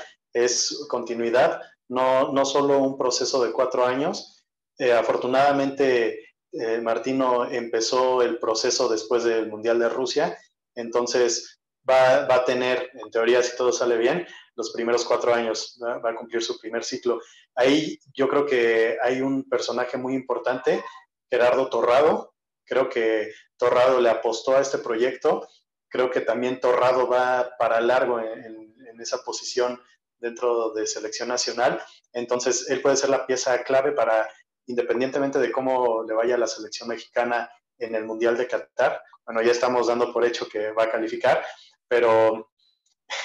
es 0.44 0.86
continuidad, 0.88 1.60
no, 1.88 2.32
no 2.32 2.44
solo 2.44 2.78
un 2.78 2.96
proceso 2.96 3.42
de 3.44 3.52
cuatro 3.52 3.84
años. 3.84 4.44
Eh, 4.78 4.92
afortunadamente, 4.92 6.34
eh, 6.52 6.80
Martino 6.80 7.50
empezó 7.50 8.22
el 8.22 8.38
proceso 8.38 8.88
después 8.88 9.24
del 9.24 9.48
Mundial 9.48 9.78
de 9.78 9.88
Rusia, 9.88 10.38
entonces 10.74 11.60
va, 11.88 12.26
va, 12.26 12.36
a 12.36 12.44
tener, 12.44 12.90
en 12.94 13.10
teoría, 13.10 13.42
si 13.42 13.56
todo 13.56 13.72
sale 13.72 13.96
bien, 13.96 14.26
los 14.54 14.70
primeros 14.72 15.04
cuatro 15.04 15.34
años, 15.34 15.78
va, 15.82 15.98
va 15.98 16.10
a 16.10 16.14
cumplir 16.14 16.42
su 16.42 16.58
primer 16.58 16.84
ciclo. 16.84 17.20
Ahí 17.54 17.98
yo 18.14 18.28
creo 18.28 18.46
que 18.46 18.96
hay 19.02 19.20
un 19.20 19.48
personaje 19.48 19.96
muy 19.96 20.14
importante, 20.14 20.82
Gerardo 21.30 21.68
Torrado. 21.68 22.34
Creo 22.64 22.88
que 22.88 23.32
Torrado 23.56 24.00
le 24.00 24.10
apostó 24.10 24.56
a 24.56 24.60
este 24.60 24.78
proyecto. 24.78 25.48
Creo 25.88 26.10
que 26.10 26.20
también 26.20 26.60
Torrado 26.60 27.08
va 27.08 27.50
para 27.58 27.80
largo 27.80 28.20
en, 28.20 28.74
en 28.98 29.00
esa 29.00 29.22
posición 29.22 29.80
dentro 30.18 30.72
de 30.72 30.86
selección 30.86 31.28
nacional. 31.28 31.80
Entonces, 32.12 32.68
él 32.70 32.80
puede 32.80 32.96
ser 32.96 33.10
la 33.10 33.26
pieza 33.26 33.62
clave 33.62 33.92
para, 33.92 34.28
independientemente 34.66 35.38
de 35.38 35.52
cómo 35.52 36.04
le 36.06 36.14
vaya 36.14 36.34
a 36.34 36.38
la 36.38 36.46
selección 36.46 36.88
mexicana 36.88 37.50
en 37.78 37.94
el 37.94 38.04
Mundial 38.04 38.36
de 38.36 38.46
Qatar, 38.46 39.00
bueno, 39.24 39.42
ya 39.42 39.52
estamos 39.52 39.86
dando 39.86 40.12
por 40.12 40.24
hecho 40.24 40.48
que 40.48 40.72
va 40.72 40.84
a 40.84 40.90
calificar, 40.90 41.44
pero 41.86 42.50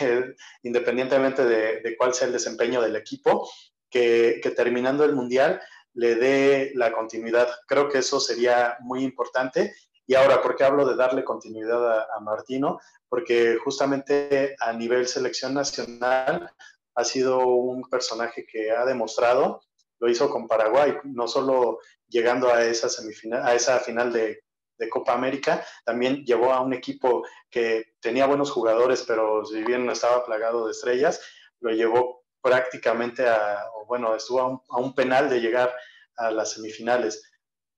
eh, 0.01 0.35
independientemente 0.63 1.45
de, 1.45 1.95
cuál 1.97 2.13
sea 2.13 2.27
el 2.27 2.33
desempeño 2.33 2.81
del 2.81 2.95
equipo, 2.95 3.49
que, 3.89 4.39
que 4.43 4.51
terminando 4.51 5.05
el 5.05 5.13
Mundial 5.13 5.61
le 5.93 6.15
dé 6.15 6.71
la 6.75 6.91
continuidad. 6.91 7.47
Creo 7.67 7.89
que 7.89 7.99
eso 7.99 8.19
sería 8.19 8.77
muy 8.81 9.03
importante 9.03 9.73
Y 10.05 10.15
ahora, 10.15 10.41
¿por 10.41 10.55
qué 10.55 10.65
hablo 10.65 10.85
de 10.85 10.97
darle 10.97 11.23
continuidad 11.23 12.01
a, 12.01 12.19
Martino? 12.19 12.79
Porque 13.07 13.57
justamente 13.63 14.55
a 14.59 14.73
nivel 14.73 15.07
selección 15.07 15.53
nacional 15.53 16.51
ha 16.95 17.03
sido 17.03 17.39
un 17.47 17.89
personaje 17.89 18.45
que 18.45 18.71
ha 18.71 18.85
demostrado, 18.85 19.61
lo 19.99 20.09
hizo 20.09 20.29
con 20.29 20.47
Paraguay, 20.47 20.95
no 21.05 21.27
solo 21.27 21.79
llegando 22.07 22.53
a 22.53 22.63
esa 22.65 22.89
semifinal, 22.89 23.45
a 23.45 23.55
esa 23.55 23.79
final 23.79 24.11
de, 24.11 24.41
Copa 24.89 25.13
América, 25.13 25.65
también 25.85 26.25
llevó 26.25 26.51
a 26.51 26.59
un 26.59 26.73
equipo 26.73 27.25
que 27.49 27.93
tenía 28.01 28.25
buenos 28.25 28.51
jugadores, 28.51 29.05
pero 29.07 29.45
si 29.45 29.63
bien 29.63 29.85
no 29.85 29.93
estaba 29.93 30.25
plagado 30.25 30.65
de 30.65 30.71
estrellas, 30.71 31.21
lo 31.61 31.71
llevó 31.71 32.25
prácticamente 32.41 33.25
a, 33.25 33.63
bueno, 33.87 34.13
estuvo 34.13 34.41
a 34.41 34.77
un, 34.77 34.93
penal 34.93 35.29
de 35.29 35.39
llegar 35.39 35.73
a 36.17 36.31
las 36.31 36.51
semifinales. 36.51 37.31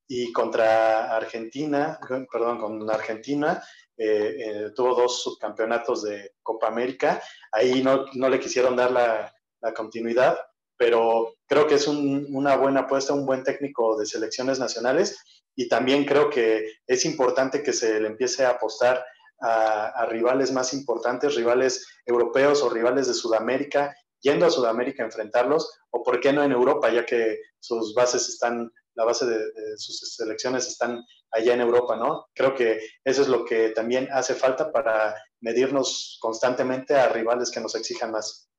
Y 0.07 0.31
contra 0.31 1.15
Argentina, 1.15 1.99
perdón, 2.31 2.57
con 2.57 2.89
Argentina, 2.89 3.61
eh, 3.97 4.35
eh, 4.37 4.71
tuvo 4.75 4.95
dos 4.95 5.23
subcampeonatos 5.23 6.03
de 6.03 6.33
Copa 6.41 6.67
América. 6.67 7.21
Ahí 7.51 7.81
no, 7.83 8.05
no 8.13 8.29
le 8.29 8.39
quisieron 8.39 8.75
dar 8.75 8.91
la, 8.91 9.33
la, 9.61 9.73
continuidad, 9.73 10.37
pero 10.77 11.35
creo 11.47 11.67
que 11.67 11.75
es 11.75 11.87
un, 11.87 12.27
una 12.33 12.55
buena 12.55 12.81
apuesta, 12.81 13.13
un 13.13 13.25
buen 13.25 13.43
técnico 13.43 13.97
de 13.97 14.05
selecciones 14.05 14.59
nacionales. 14.59 15.17
Y 15.55 15.69
también 15.69 16.05
creo 16.05 16.29
que 16.29 16.69
es 16.85 17.05
importante 17.05 17.63
que 17.63 17.73
se 17.73 17.99
le 17.99 18.07
empiece 18.07 18.45
a 18.45 18.51
apostar 18.51 19.05
a, 19.39 19.87
a, 19.87 20.05
rivales 20.05 20.51
más 20.51 20.73
importantes, 20.73 21.35
rivales 21.35 21.87
europeos 22.05 22.61
o 22.61 22.69
rivales 22.69 23.07
de 23.07 23.13
Sudamérica 23.13 23.95
yendo 24.25 24.47
a 24.47 24.49
Sudamérica 24.49 25.03
a 25.03 25.05
enfrentarlos, 25.05 25.71
o 25.91 26.01
por 26.01 26.19
qué 26.19 26.33
no 26.33 26.43
en 26.43 26.51
Europa, 26.51 26.91
ya 26.91 27.05
que 27.05 27.39
sus 27.59 27.93
bases 27.93 28.27
están, 28.27 28.71
la 28.95 29.05
base 29.05 29.25
de, 29.25 29.77
sus 29.77 30.15
selecciones 30.15 30.67
están 30.67 31.03
allá 31.31 31.53
en 31.53 31.61
Europa, 31.61 31.95
¿no? 31.95 32.27
Creo 32.33 32.55
que 32.55 32.79
eso 33.03 33.21
es 33.21 33.27
lo 33.27 33.45
que 33.45 33.69
también 33.69 34.07
hace 34.11 34.33
falta 34.33 34.71
para 34.71 35.15
medirnos 35.41 36.17
constantemente 36.21 36.95
a 36.95 37.09
rivales 37.09 37.51
que 37.51 37.59
nos 37.59 37.75
exijan 37.75 38.11
más. 38.11 38.49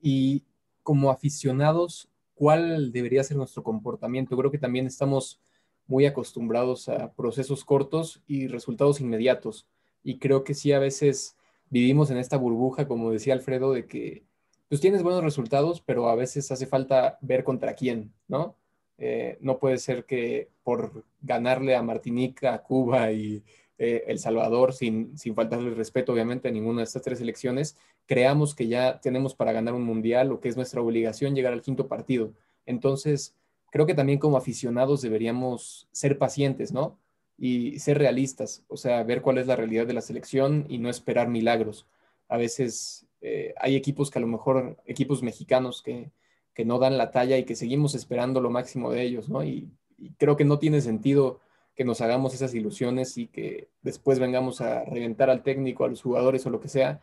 Y 0.00 0.44
como 0.82 1.10
aficionados, 1.10 2.08
¿cuál 2.34 2.90
debería 2.92 3.22
ser 3.22 3.36
nuestro 3.36 3.62
comportamiento? 3.62 4.36
Creo 4.36 4.50
que 4.50 4.58
también 4.58 4.86
estamos 4.86 5.40
muy 5.86 6.06
acostumbrados 6.06 6.88
a 6.88 7.12
procesos 7.12 7.64
cortos 7.64 8.22
y 8.26 8.46
resultados 8.46 9.00
inmediatos. 9.00 9.66
Y 10.02 10.18
creo 10.18 10.44
que 10.44 10.54
sí, 10.54 10.72
a 10.72 10.78
veces 10.78 11.36
vivimos 11.68 12.10
en 12.10 12.16
esta 12.16 12.38
burbuja, 12.38 12.88
como 12.88 13.10
decía 13.10 13.34
Alfredo, 13.34 13.72
de 13.72 13.86
que 13.86 14.24
pues 14.70 14.80
tienes 14.80 15.02
buenos 15.02 15.24
resultados, 15.24 15.82
pero 15.82 16.08
a 16.08 16.14
veces 16.14 16.50
hace 16.52 16.64
falta 16.64 17.18
ver 17.20 17.44
contra 17.44 17.74
quién, 17.74 18.14
¿no? 18.28 18.54
Eh, 18.98 19.36
no 19.40 19.58
puede 19.58 19.78
ser 19.78 20.04
que 20.04 20.48
por 20.62 21.04
ganarle 21.20 21.74
a 21.74 21.82
Martinica, 21.82 22.54
a 22.54 22.62
Cuba 22.62 23.10
y 23.10 23.42
eh, 23.78 24.04
El 24.06 24.18
Salvador, 24.20 24.72
sin, 24.72 25.18
sin 25.18 25.34
faltarle 25.34 25.74
respeto, 25.74 26.12
obviamente, 26.12 26.48
a 26.48 26.52
ninguna 26.52 26.78
de 26.78 26.84
estas 26.84 27.02
tres 27.02 27.20
elecciones, 27.20 27.76
creamos 28.06 28.54
que 28.54 28.68
ya 28.68 29.00
tenemos 29.00 29.34
para 29.34 29.52
ganar 29.52 29.74
un 29.74 29.84
mundial 29.84 30.30
o 30.30 30.40
que 30.40 30.48
es 30.48 30.56
nuestra 30.56 30.80
obligación 30.80 31.34
llegar 31.34 31.52
al 31.52 31.62
quinto 31.62 31.88
partido. 31.88 32.32
Entonces, 32.64 33.34
creo 33.72 33.86
que 33.86 33.94
también 33.94 34.20
como 34.20 34.36
aficionados 34.36 35.02
deberíamos 35.02 35.88
ser 35.90 36.16
pacientes, 36.16 36.72
¿no? 36.72 36.96
y 37.36 37.78
ser 37.80 37.98
realistas, 37.98 38.62
o 38.68 38.76
sea, 38.76 39.02
ver 39.02 39.22
cuál 39.22 39.38
es 39.38 39.46
la 39.46 39.56
realidad 39.56 39.86
de 39.86 39.94
la 39.94 40.02
selección 40.02 40.66
y 40.68 40.78
no 40.78 40.90
esperar 40.90 41.28
milagros. 41.28 41.86
A 42.28 42.36
veces 42.36 43.06
eh, 43.20 43.54
hay 43.58 43.76
equipos 43.76 44.10
que 44.10 44.18
a 44.18 44.22
lo 44.22 44.28
mejor, 44.28 44.76
equipos 44.86 45.22
mexicanos 45.22 45.82
que, 45.82 46.10
que, 46.54 46.64
no 46.64 46.78
dan 46.78 46.98
la 46.98 47.10
talla 47.10 47.36
y 47.38 47.44
que 47.44 47.54
seguimos 47.56 47.94
esperando 47.94 48.40
lo 48.40 48.50
máximo 48.50 48.90
de 48.90 49.02
ellos, 49.02 49.28
¿no? 49.28 49.44
Y, 49.44 49.70
creo 50.16 50.36
que 50.36 50.46
no 50.46 50.58
tiene 50.58 50.80
sentido 50.80 51.40
que 51.74 51.84
nos 51.84 52.00
hagamos 52.00 52.32
esas 52.32 52.54
ilusiones 52.54 53.18
y 53.18 53.26
que 53.26 53.68
después 53.82 54.18
vengamos 54.18 54.62
a 54.62 54.84
reventar 54.84 55.28
al 55.28 55.42
técnico, 55.42 55.84
a 55.84 55.88
los 55.88 56.00
jugadores 56.00 56.46
o 56.46 56.50
lo 56.50 56.60
que 56.60 56.68
sea, 56.68 57.02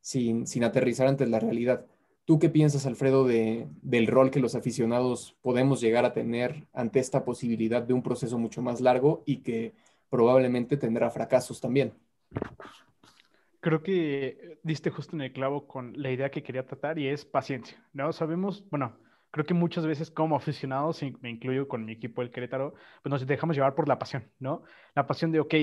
sin, 0.00 0.46
sin 0.46 0.62
aterrizar 0.64 1.06
ante 1.06 1.26
la 1.26 1.40
realidad. 1.40 1.86
¿Tú 2.26 2.38
qué 2.38 2.50
piensas, 2.50 2.86
Alfredo, 2.86 3.24
de, 3.24 3.66
del 3.82 4.06
rol 4.06 4.30
que 4.30 4.40
los 4.40 4.54
aficionados 4.54 5.36
podemos 5.42 5.80
llegar 5.80 6.04
a 6.04 6.12
tener 6.12 6.66
ante 6.72 7.00
esta 7.00 7.24
posibilidad 7.24 7.82
de 7.82 7.94
un 7.94 8.02
proceso 8.02 8.38
mucho 8.38 8.62
más 8.62 8.80
largo 8.80 9.22
y 9.26 9.38
que 9.38 9.74
probablemente 10.08 10.76
tendrá 10.76 11.10
fracasos 11.10 11.60
también? 11.60 11.92
Creo 13.64 13.82
que 13.82 14.58
diste 14.62 14.90
justo 14.90 15.16
en 15.16 15.22
el 15.22 15.32
clavo 15.32 15.66
con 15.66 15.94
la 15.96 16.10
idea 16.10 16.30
que 16.30 16.42
quería 16.42 16.66
tratar 16.66 16.98
y 16.98 17.08
es 17.08 17.24
paciencia, 17.24 17.82
¿no? 17.94 18.12
Sabemos, 18.12 18.62
bueno, 18.68 18.98
creo 19.30 19.46
que 19.46 19.54
muchas 19.54 19.86
veces 19.86 20.10
como 20.10 20.36
aficionados, 20.36 21.02
y 21.02 21.16
me 21.22 21.30
incluyo 21.30 21.66
con 21.66 21.86
mi 21.86 21.92
equipo 21.92 22.20
el 22.20 22.30
Querétaro, 22.30 22.74
pues 23.02 23.10
nos 23.10 23.26
dejamos 23.26 23.56
llevar 23.56 23.74
por 23.74 23.88
la 23.88 23.98
pasión, 23.98 24.30
¿no? 24.38 24.64
La 24.94 25.06
pasión 25.06 25.32
de, 25.32 25.40
ok, 25.40 25.54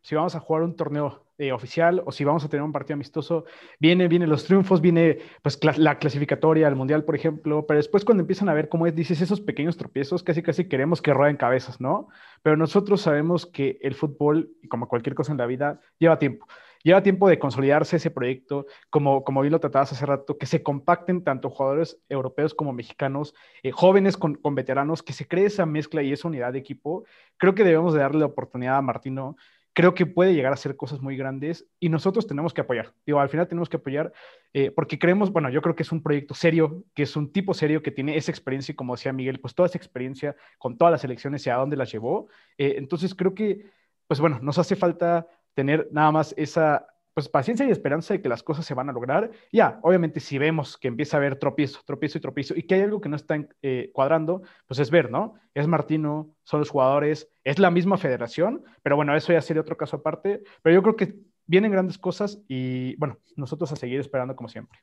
si 0.00 0.14
vamos 0.14 0.34
a 0.34 0.40
jugar 0.40 0.62
un 0.62 0.74
torneo 0.74 1.26
eh, 1.36 1.52
oficial 1.52 2.02
o 2.06 2.12
si 2.12 2.24
vamos 2.24 2.42
a 2.46 2.48
tener 2.48 2.62
un 2.62 2.72
partido 2.72 2.94
amistoso, 2.94 3.44
viene, 3.78 4.08
vienen 4.08 4.30
los 4.30 4.44
triunfos, 4.46 4.80
viene 4.80 5.18
pues 5.42 5.60
la 5.76 5.98
clasificatoria 5.98 6.66
al 6.66 6.76
mundial, 6.76 7.04
por 7.04 7.14
ejemplo, 7.14 7.66
pero 7.66 7.76
después 7.76 8.06
cuando 8.06 8.22
empiezan 8.22 8.48
a 8.48 8.54
ver 8.54 8.70
cómo 8.70 8.86
es, 8.86 8.96
dices, 8.96 9.20
esos 9.20 9.42
pequeños 9.42 9.76
tropiezos, 9.76 10.22
casi 10.22 10.42
casi 10.42 10.66
queremos 10.66 11.02
que 11.02 11.12
rueden 11.12 11.36
cabezas, 11.36 11.78
¿no? 11.78 12.08
Pero 12.42 12.56
nosotros 12.56 13.02
sabemos 13.02 13.44
que 13.44 13.78
el 13.82 13.94
fútbol, 13.94 14.50
como 14.70 14.88
cualquier 14.88 15.14
cosa 15.14 15.32
en 15.32 15.38
la 15.38 15.44
vida, 15.44 15.82
lleva 15.98 16.18
tiempo. 16.18 16.46
Lleva 16.82 17.02
tiempo 17.02 17.28
de 17.28 17.38
consolidarse 17.38 17.96
ese 17.96 18.10
proyecto, 18.10 18.66
como, 18.88 19.22
como 19.24 19.42
bien 19.42 19.52
lo 19.52 19.60
tratabas 19.60 19.92
hace 19.92 20.06
rato, 20.06 20.38
que 20.38 20.46
se 20.46 20.62
compacten 20.62 21.22
tanto 21.22 21.50
jugadores 21.50 21.98
europeos 22.08 22.54
como 22.54 22.72
mexicanos, 22.72 23.34
eh, 23.62 23.70
jóvenes 23.70 24.16
con, 24.16 24.38
veteranos, 24.54 25.02
que 25.02 25.12
se 25.12 25.28
cree 25.28 25.46
esa 25.46 25.66
mezcla 25.66 26.02
y 26.02 26.12
esa 26.12 26.28
unidad 26.28 26.52
de 26.52 26.58
equipo. 26.58 27.04
Creo 27.36 27.54
que 27.54 27.64
debemos 27.64 27.92
de 27.92 28.00
darle 28.00 28.20
la 28.20 28.26
oportunidad 28.26 28.76
a 28.76 28.82
Martino 28.82 29.36
creo 29.72 29.94
que 29.94 30.06
puede 30.06 30.34
llegar 30.34 30.52
a 30.52 30.54
hacer 30.54 30.76
cosas 30.76 31.00
muy 31.00 31.16
grandes 31.16 31.66
y 31.78 31.88
nosotros 31.88 32.26
tenemos 32.26 32.52
que 32.52 32.60
apoyar. 32.60 32.92
Digo, 33.06 33.20
al 33.20 33.28
final 33.28 33.46
tenemos 33.48 33.68
que 33.68 33.76
apoyar 33.76 34.12
eh, 34.52 34.70
porque 34.70 34.98
creemos, 34.98 35.32
bueno, 35.32 35.48
yo 35.48 35.62
creo 35.62 35.76
que 35.76 35.84
es 35.84 35.92
un 35.92 36.02
proyecto 36.02 36.34
serio, 36.34 36.84
que 36.94 37.04
es 37.04 37.16
un 37.16 37.32
tipo 37.32 37.54
serio 37.54 37.82
que 37.82 37.90
tiene 37.90 38.16
esa 38.16 38.32
experiencia 38.32 38.72
y 38.72 38.76
como 38.76 38.96
decía 38.96 39.12
Miguel, 39.12 39.40
pues 39.40 39.54
toda 39.54 39.68
esa 39.68 39.78
experiencia 39.78 40.34
con 40.58 40.76
todas 40.76 40.92
las 40.92 41.04
elecciones 41.04 41.46
y 41.46 41.50
a 41.50 41.56
dónde 41.56 41.76
las 41.76 41.92
llevó. 41.92 42.28
Eh, 42.58 42.74
entonces 42.78 43.14
creo 43.14 43.34
que, 43.34 43.70
pues 44.06 44.20
bueno, 44.20 44.38
nos 44.42 44.58
hace 44.58 44.76
falta 44.76 45.28
tener 45.60 45.88
nada 45.92 46.10
más 46.10 46.34
esa 46.38 46.86
pues 47.12 47.28
paciencia 47.28 47.66
y 47.66 47.70
esperanza 47.70 48.14
de 48.14 48.22
que 48.22 48.30
las 48.30 48.42
cosas 48.42 48.64
se 48.64 48.72
van 48.72 48.88
a 48.88 48.92
lograr. 48.92 49.30
Ya, 49.52 49.78
obviamente 49.82 50.20
si 50.20 50.38
vemos 50.38 50.78
que 50.78 50.88
empieza 50.88 51.18
a 51.18 51.20
haber 51.20 51.38
tropiezo, 51.38 51.80
tropiezo 51.84 52.16
y 52.16 52.20
tropiezo 52.22 52.54
y 52.56 52.62
que 52.62 52.76
hay 52.76 52.80
algo 52.80 53.02
que 53.02 53.10
no 53.10 53.16
está 53.16 53.46
eh, 53.60 53.90
cuadrando, 53.92 54.42
pues 54.66 54.80
es 54.80 54.90
ver, 54.90 55.10
¿no? 55.10 55.34
Es 55.52 55.66
Martino, 55.66 56.34
son 56.44 56.60
los 56.60 56.70
jugadores, 56.70 57.28
es 57.44 57.58
la 57.58 57.70
misma 57.70 57.98
federación, 57.98 58.64
pero 58.82 58.96
bueno, 58.96 59.14
eso 59.14 59.34
ya 59.34 59.42
sería 59.42 59.60
otro 59.60 59.76
caso 59.76 59.96
aparte, 59.96 60.42
pero 60.62 60.74
yo 60.74 60.82
creo 60.82 60.96
que 60.96 61.14
vienen 61.44 61.72
grandes 61.72 61.98
cosas 61.98 62.40
y 62.48 62.96
bueno, 62.96 63.18
nosotros 63.36 63.70
a 63.70 63.76
seguir 63.76 64.00
esperando 64.00 64.34
como 64.34 64.48
siempre. 64.48 64.78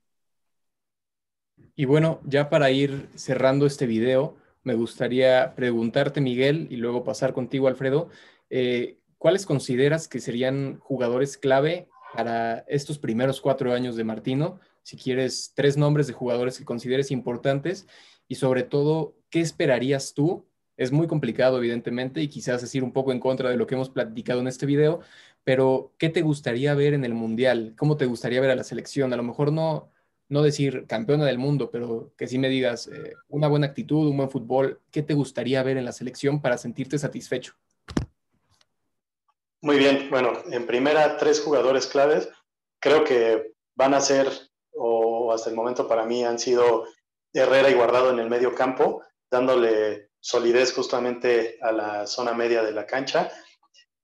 Y 1.76 1.86
bueno, 1.86 2.20
ya 2.24 2.52
para 2.52 2.70
ir 2.70 3.10
cerrando 3.16 3.66
este 3.66 3.88
video, 3.88 4.38
me 4.64 4.76
gustaría 4.76 5.56
preguntarte, 5.56 6.22
Miguel, 6.22 6.68
y 6.70 6.76
luego 6.76 7.04
pasar 7.04 7.34
contigo, 7.34 7.68
Alfredo, 7.68 8.10
eh, 8.52 9.00
¿cuáles 9.18 9.46
consideras 9.46 10.08
que 10.08 10.20
serían 10.20 10.80
jugadores 10.80 11.38
clave 11.38 11.88
para 12.14 12.66
estos 12.68 12.98
primeros 13.00 13.42
cuatro 13.42 13.74
años 13.74 13.96
de 13.96 14.04
Martino, 14.04 14.60
si 14.84 14.98
quieres 14.98 15.52
tres 15.54 15.78
nombres 15.78 16.08
de 16.08 16.14
jugadores 16.14 16.58
que 16.58 16.66
consideres 16.66 17.12
importantes 17.12 17.88
y 18.28 18.36
sobre 18.36 18.64
todo, 18.64 19.16
¿qué 19.30 19.42
esperarías 19.42 20.14
tú? 20.14 20.48
Es 20.78 20.92
muy 20.92 21.08
complicado, 21.08 21.58
evidentemente, 21.58 22.22
y 22.22 22.28
quizás 22.28 22.62
decir 22.62 22.84
un 22.84 22.94
poco 22.94 23.12
en 23.12 23.20
contra 23.20 23.50
de 23.50 23.58
lo 23.58 23.68
que 23.68 23.76
hemos 23.76 23.90
platicado 23.90 24.40
en 24.40 24.48
este 24.48 24.66
video, 24.66 25.02
pero 25.44 25.94
¿qué 25.98 26.10
te 26.10 26.22
gustaría 26.22 26.74
ver 26.74 26.94
en 26.94 27.04
el 27.04 27.14
Mundial? 27.14 27.74
¿Cómo 27.78 27.98
te 27.98 28.06
gustaría 28.06 28.42
ver 28.42 28.52
a 28.52 28.56
la 28.56 28.64
selección? 28.64 29.12
A 29.14 29.18
lo 29.18 29.24
mejor 29.24 29.52
no, 29.52 29.92
no 30.30 30.42
decir 30.42 30.86
campeona 30.88 31.26
del 31.26 31.38
mundo, 31.38 31.72
pero 31.72 32.14
que 32.18 32.28
sí 32.28 32.38
me 32.38 32.50
digas 32.50 32.88
eh, 32.88 33.14
una 33.30 33.48
buena 33.48 33.68
actitud, 33.68 34.08
un 34.08 34.18
buen 34.18 34.30
fútbol. 34.30 34.82
¿Qué 34.92 35.04
te 35.04 35.14
gustaría 35.14 35.64
ver 35.64 35.78
en 35.78 35.86
la 35.86 35.92
selección 35.92 36.42
para 36.42 36.58
sentirte 36.58 36.98
satisfecho? 36.98 37.56
Muy 39.62 39.78
bien, 39.78 40.10
bueno, 40.12 40.34
en 40.52 40.68
primera, 40.68 41.18
tres 41.18 41.42
jugadores 41.42 41.88
claves. 41.88 42.30
Creo 42.80 43.04
que 43.04 43.54
van 43.76 43.96
a 43.96 44.02
ser, 44.02 44.32
o 44.74 45.34
hasta 45.34 45.50
el 45.50 45.56
momento 45.56 45.88
para 45.88 46.06
mí 46.06 46.24
han 46.24 46.38
sido 46.38 46.86
Herrera 47.34 47.70
y 47.70 47.74
Guardado 47.74 48.12
en 48.12 48.20
el 48.20 48.30
medio 48.30 48.54
campo, 48.54 49.04
dándole 49.32 50.10
solidez 50.20 50.74
justamente 50.74 51.58
a 51.62 51.72
la 51.72 52.06
zona 52.06 52.34
media 52.34 52.62
de 52.62 52.72
la 52.72 52.86
cancha. 52.86 53.32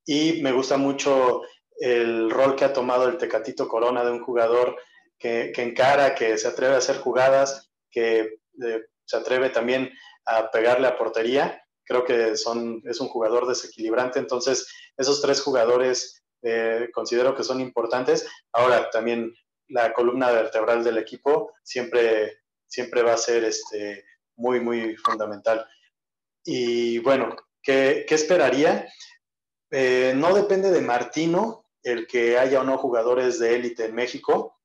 Y 0.05 0.41
me 0.41 0.51
gusta 0.51 0.77
mucho 0.77 1.41
el 1.77 2.31
rol 2.31 2.55
que 2.55 2.65
ha 2.65 2.73
tomado 2.73 3.07
el 3.07 3.17
Tecatito 3.17 3.67
Corona 3.67 4.03
de 4.03 4.11
un 4.11 4.23
jugador 4.23 4.75
que, 5.19 5.53
encara, 5.55 6.15
que 6.15 6.37
se 6.37 6.47
atreve 6.47 6.75
a 6.75 6.79
hacer 6.79 6.97
jugadas, 6.97 7.71
que 7.91 8.39
eh, 8.65 8.81
se 9.05 9.17
atreve 9.17 9.51
también 9.51 9.91
a 10.25 10.49
pegarle 10.49 10.87
a 10.87 10.97
portería 10.97 11.62
creo 11.85 12.05
que 12.05 12.37
son, 12.37 12.81
es 12.85 12.99
un 12.99 13.07
jugador 13.07 13.47
desequilibrante, 13.47 14.19
entonces 14.19 14.67
esos 14.97 15.21
tres 15.21 15.41
jugadores 15.41 16.23
eh, 16.41 16.89
considero 16.93 17.35
que 17.35 17.43
son 17.43 17.61
importantes. 17.61 18.27
Ahora 18.51 18.89
también 18.89 19.33
la 19.67 19.93
columna 19.93 20.31
vertebral 20.31 20.83
del 20.83 20.97
equipo 20.97 21.53
siempre, 21.63 22.41
siempre 22.67 23.01
va 23.01 23.13
a 23.13 23.17
ser 23.17 23.43
este, 23.43 24.05
muy, 24.35 24.59
muy 24.59 24.95
fundamental. 24.97 25.65
Y 26.43 26.99
bueno, 26.99 27.35
¿qué, 27.61 28.05
qué 28.07 28.15
esperaría? 28.15 28.87
eh, 29.73 30.13
no 30.15 30.35
depende 30.35 30.69
de 30.69 30.81
Martino 30.81 31.65
el 31.81 32.05
que 32.05 32.37
haya 32.37 32.61
o 32.61 32.63
no 32.63 32.77
jugadores 32.77 33.39
de 33.39 33.55
élite 33.55 33.85
en 33.85 33.95
México. 33.95 34.59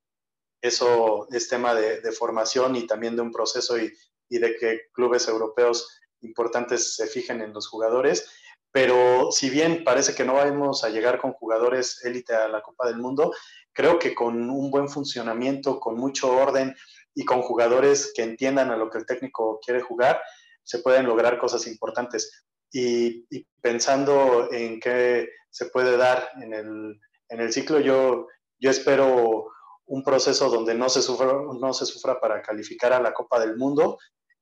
Eso 0.61 1.26
es 1.33 1.48
tema 1.48 1.74
de, 1.74 2.12
formación 2.12 2.76
y 2.76 2.87
también 2.87 3.16
de 3.16 3.22
un 3.22 3.33
proceso 3.33 3.78
y, 3.78 3.90
y, 4.28 4.38
de 4.38 4.54
que 4.57 4.83
clubes 4.92 5.26
europeos 5.26 5.98
importantes 6.22 6.96
se 6.96 7.07
fijen 7.07 7.40
en 7.40 7.52
los 7.52 7.68
jugadores. 7.68 8.31
Pero 8.70 9.33
si 9.33 9.48
bien 9.48 9.83
parece 9.83 10.14
que 10.14 10.24
no 10.24 10.35
vamos 10.35 10.85
a 10.85 10.90
llegar 10.90 11.18
con 11.18 11.33
jugadores 11.33 12.04
élite 12.04 12.35
a 12.35 12.48
la 12.48 12.61
Copa 12.61 12.87
del 12.87 12.98
Mundo, 12.98 13.33
creo 13.72 13.98
que 13.98 14.14
con 14.14 14.50
un 14.50 14.70
buen 14.70 14.88
funcionamiento, 14.88 15.81
con 15.81 15.96
mucho 15.96 16.31
orden 16.37 16.74
y 17.14 17.24
con 17.24 17.42
jugadores 17.42 18.12
que 18.14 18.22
entiendan 18.22 18.70
a 18.70 18.76
lo 18.76 18.90
que 18.90 18.98
el 18.98 19.07
técnico 19.07 19.59
quiere 19.64 19.81
jugar, 19.81 20.20
se 20.62 20.81
pueden 20.81 21.07
lograr 21.07 21.38
cosas 21.38 21.66
importantes. 21.66 22.44
Y, 22.70 23.26
pensando 23.62 24.48
en 24.52 24.78
qué 24.78 25.28
se 25.48 25.66
puede 25.66 25.96
dar 25.96 26.28
en 26.42 26.52
el, 26.52 27.00
en 27.31 27.40
el 27.40 27.52
ciclo, 27.52 27.81
yo, 27.81 28.26
yo 28.59 28.70
espero 28.70 29.46
un 29.87 30.02
proceso 30.04 30.50
donde 30.50 30.74
no 30.74 30.88
se, 30.88 31.00
sufra, 31.00 31.33
no 31.59 31.72
se 31.72 31.87
sufra 31.87 32.20
para 32.20 32.42
calificar 32.42 32.92
a 32.92 33.00
la 33.00 33.14
Copa 33.14 33.40
del 33.40 33.57
Mundo, 33.57 33.98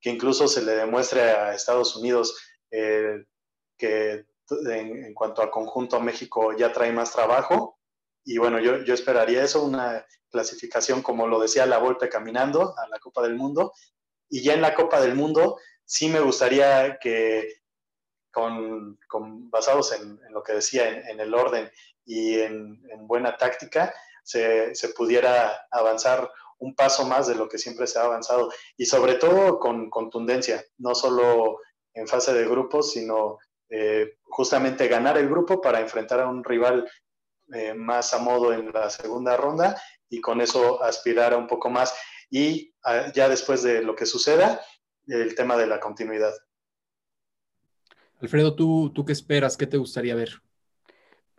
que 0.06 0.12
incluso 0.12 0.46
se 0.46 0.62
le 0.62 0.76
demuestre 0.76 1.20
a 1.20 1.52
Estados 1.52 1.96
Unidos 1.96 2.38
eh, 2.70 3.24
que 3.76 4.24
en, 4.70 5.12
cuanto 5.14 5.42
a 5.42 5.50
conjunto 5.50 5.98
México 5.98 6.56
ya 6.56 6.72
trae 6.72 6.92
más 6.92 7.10
trabajo. 7.10 7.80
Y 8.24 8.38
bueno, 8.38 8.60
yo, 8.60 8.84
yo 8.84 8.94
esperaría 8.94 9.42
eso, 9.42 9.64
una 9.64 10.06
clasificación 10.30 11.02
como 11.02 11.26
lo 11.26 11.40
decía 11.40 11.66
la 11.66 11.78
Volpe 11.78 12.08
caminando 12.08 12.72
a 12.78 12.86
la 12.86 13.00
Copa 13.00 13.20
del 13.20 13.34
Mundo. 13.34 13.72
Y 14.30 14.44
ya 14.44 14.54
en 14.54 14.60
la 14.60 14.76
Copa 14.76 15.00
del 15.00 15.16
Mundo 15.16 15.58
sí 15.84 16.08
me 16.08 16.20
gustaría 16.20 17.00
que 17.00 17.62
con, 18.30 19.00
basados 19.50 19.90
en, 19.90 20.20
lo 20.30 20.44
que 20.44 20.52
decía, 20.52 20.88
en, 20.88 21.18
el 21.18 21.34
orden 21.34 21.68
y 22.04 22.38
en, 22.38 22.80
buena 23.08 23.36
táctica, 23.36 23.92
se, 24.22 24.72
se, 24.76 24.90
pudiera 24.90 25.66
avanzar 25.72 26.30
un 26.58 26.74
paso 26.74 27.06
más 27.06 27.26
de 27.26 27.34
lo 27.34 27.48
que 27.48 27.58
siempre 27.58 27.86
se 27.86 27.98
ha 27.98 28.04
avanzado 28.04 28.50
y 28.76 28.86
sobre 28.86 29.14
todo 29.14 29.58
con 29.58 29.90
contundencia, 29.90 30.64
no 30.78 30.94
solo 30.94 31.60
en 31.94 32.06
fase 32.06 32.32
de 32.32 32.46
grupos, 32.46 32.92
sino 32.92 33.38
eh, 33.68 34.18
justamente 34.22 34.88
ganar 34.88 35.18
el 35.18 35.28
grupo 35.28 35.60
para 35.60 35.80
enfrentar 35.80 36.20
a 36.20 36.28
un 36.28 36.44
rival 36.44 36.88
eh, 37.52 37.74
más 37.74 38.12
a 38.14 38.18
modo 38.18 38.52
en 38.52 38.72
la 38.72 38.90
segunda 38.90 39.36
ronda 39.36 39.80
y 40.08 40.20
con 40.20 40.40
eso 40.40 40.82
aspirar 40.82 41.32
a 41.32 41.36
un 41.36 41.46
poco 41.46 41.70
más. 41.70 41.94
Y 42.30 42.74
ah, 42.84 43.12
ya 43.14 43.28
después 43.28 43.62
de 43.62 43.82
lo 43.82 43.94
que 43.94 44.06
suceda, 44.06 44.60
el 45.06 45.34
tema 45.34 45.56
de 45.56 45.66
la 45.66 45.80
continuidad. 45.80 46.34
Alfredo, 48.20 48.54
¿tú, 48.54 48.92
¿tú 48.94 49.04
qué 49.04 49.12
esperas? 49.12 49.56
¿Qué 49.56 49.66
te 49.66 49.76
gustaría 49.76 50.14
ver? 50.14 50.40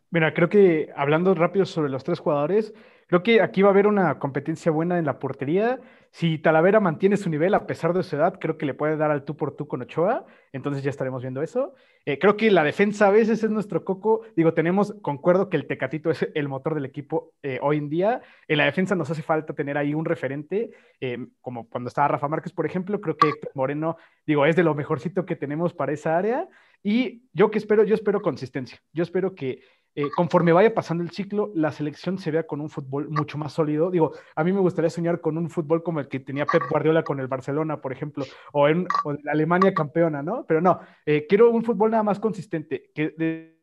Mira, 0.09 0.33
creo 0.33 0.47
que 0.47 0.91
hablando 0.95 1.33
rápido 1.33 1.65
sobre 1.65 1.89
los 1.89 2.03
tres 2.03 2.19
jugadores, 2.19 2.73
creo 3.07 3.23
que 3.23 3.41
aquí 3.41 3.61
va 3.61 3.69
a 3.69 3.71
haber 3.71 3.87
una 3.87 4.19
competencia 4.19 4.71
buena 4.71 4.99
en 4.99 5.05
la 5.05 5.19
portería. 5.19 5.79
Si 6.11 6.37
Talavera 6.37 6.79
mantiene 6.79 7.17
su 7.17 7.29
nivel 7.29 7.53
a 7.53 7.67
pesar 7.67 7.93
de 7.93 8.03
su 8.03 8.15
edad, 8.15 8.37
creo 8.39 8.57
que 8.57 8.65
le 8.65 8.73
puede 8.73 8.97
dar 8.97 9.11
al 9.11 9.23
tú 9.23 9.35
por 9.35 9.55
tú 9.55 9.67
con 9.67 9.81
Ochoa. 9.81 10.25
Entonces 10.53 10.83
ya 10.83 10.89
estaremos 10.89 11.21
viendo 11.21 11.41
eso. 11.41 11.73
Eh, 12.05 12.19
creo 12.19 12.37
que 12.37 12.49
la 12.49 12.63
defensa 12.63 13.07
a 13.07 13.11
veces 13.11 13.43
es 13.43 13.49
nuestro 13.49 13.83
coco. 13.83 14.21
Digo, 14.35 14.53
tenemos, 14.53 14.95
concuerdo 15.01 15.49
que 15.49 15.57
el 15.57 15.67
Tecatito 15.67 16.09
es 16.09 16.27
el 16.33 16.47
motor 16.47 16.73
del 16.75 16.85
equipo 16.85 17.33
eh, 17.43 17.59
hoy 17.61 17.77
en 17.77 17.89
día. 17.89 18.21
En 18.47 18.57
la 18.57 18.65
defensa 18.65 18.95
nos 18.95 19.11
hace 19.11 19.21
falta 19.21 19.53
tener 19.53 19.77
ahí 19.77 19.93
un 19.93 20.05
referente, 20.05 20.71
eh, 21.01 21.27
como 21.41 21.69
cuando 21.69 21.89
estaba 21.89 22.07
Rafa 22.07 22.29
Márquez, 22.29 22.53
por 22.53 22.65
ejemplo. 22.65 23.01
Creo 23.01 23.17
que 23.17 23.31
Moreno, 23.53 23.97
digo, 24.25 24.45
es 24.45 24.55
de 24.55 24.63
lo 24.63 24.73
mejorcito 24.73 25.25
que 25.25 25.35
tenemos 25.35 25.73
para 25.73 25.91
esa 25.91 26.17
área. 26.17 26.47
Y 26.81 27.23
yo 27.33 27.51
que 27.51 27.57
espero, 27.57 27.83
yo 27.83 27.95
espero 27.95 28.21
consistencia. 28.21 28.79
Yo 28.93 29.03
espero 29.03 29.35
que 29.35 29.61
eh, 29.99 30.11
conforme 30.15 30.53
vaya 30.53 30.75
pasando 30.75 31.03
el 31.03 31.09
ciclo, 31.09 31.51
la 31.55 31.71
selección 31.71 32.19
se 32.19 32.29
vea 32.29 32.45
con 32.45 32.61
un 32.61 32.69
fútbol 32.69 33.09
mucho 33.09 33.39
más 33.39 33.53
sólido. 33.53 33.89
Digo, 33.89 34.11
a 34.35 34.43
mí 34.43 34.53
me 34.53 34.59
gustaría 34.59 34.91
soñar 34.91 35.21
con 35.21 35.39
un 35.39 35.49
fútbol 35.49 35.81
como 35.81 35.99
el 35.99 36.07
que 36.07 36.19
tenía 36.19 36.45
Pep 36.45 36.61
Guardiola 36.69 37.01
con 37.03 37.19
el 37.19 37.25
Barcelona, 37.25 37.81
por 37.81 37.91
ejemplo, 37.91 38.23
o 38.53 38.67
en, 38.67 38.87
Alemania 39.27 39.73
campeona, 39.73 40.21
¿no? 40.21 40.45
Pero 40.45 40.61
no, 40.61 40.79
eh, 41.03 41.25
quiero 41.27 41.49
un 41.49 41.63
fútbol 41.63 41.89
nada 41.89 42.03
más 42.03 42.19
consistente, 42.19 42.91
que 42.93 43.09
de, 43.17 43.59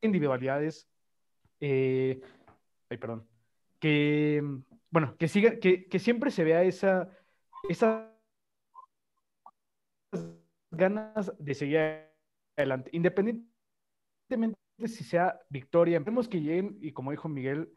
individualidades, 0.00 0.88
eh, 1.60 2.20
ay, 2.90 2.96
perdón, 2.96 3.24
que, 3.78 4.42
bueno, 4.90 5.14
que 5.16 5.28
siga, 5.28 5.60
que, 5.60 5.86
que 5.86 6.00
siempre 6.00 6.32
se 6.32 6.42
vea 6.42 6.64
esa, 6.64 7.08
esa 7.68 8.12
ganas 10.72 11.32
de 11.38 11.54
seguir 11.54 11.78
adelante, 12.56 12.90
independientemente 12.92 13.55
independientemente 14.28 14.88
si 14.88 15.04
sea 15.04 15.38
victoria, 15.48 15.98
vemos 16.00 16.28
que 16.28 16.40
lleguen, 16.40 16.78
y 16.80 16.92
como 16.92 17.10
dijo 17.10 17.28
Miguel, 17.28 17.72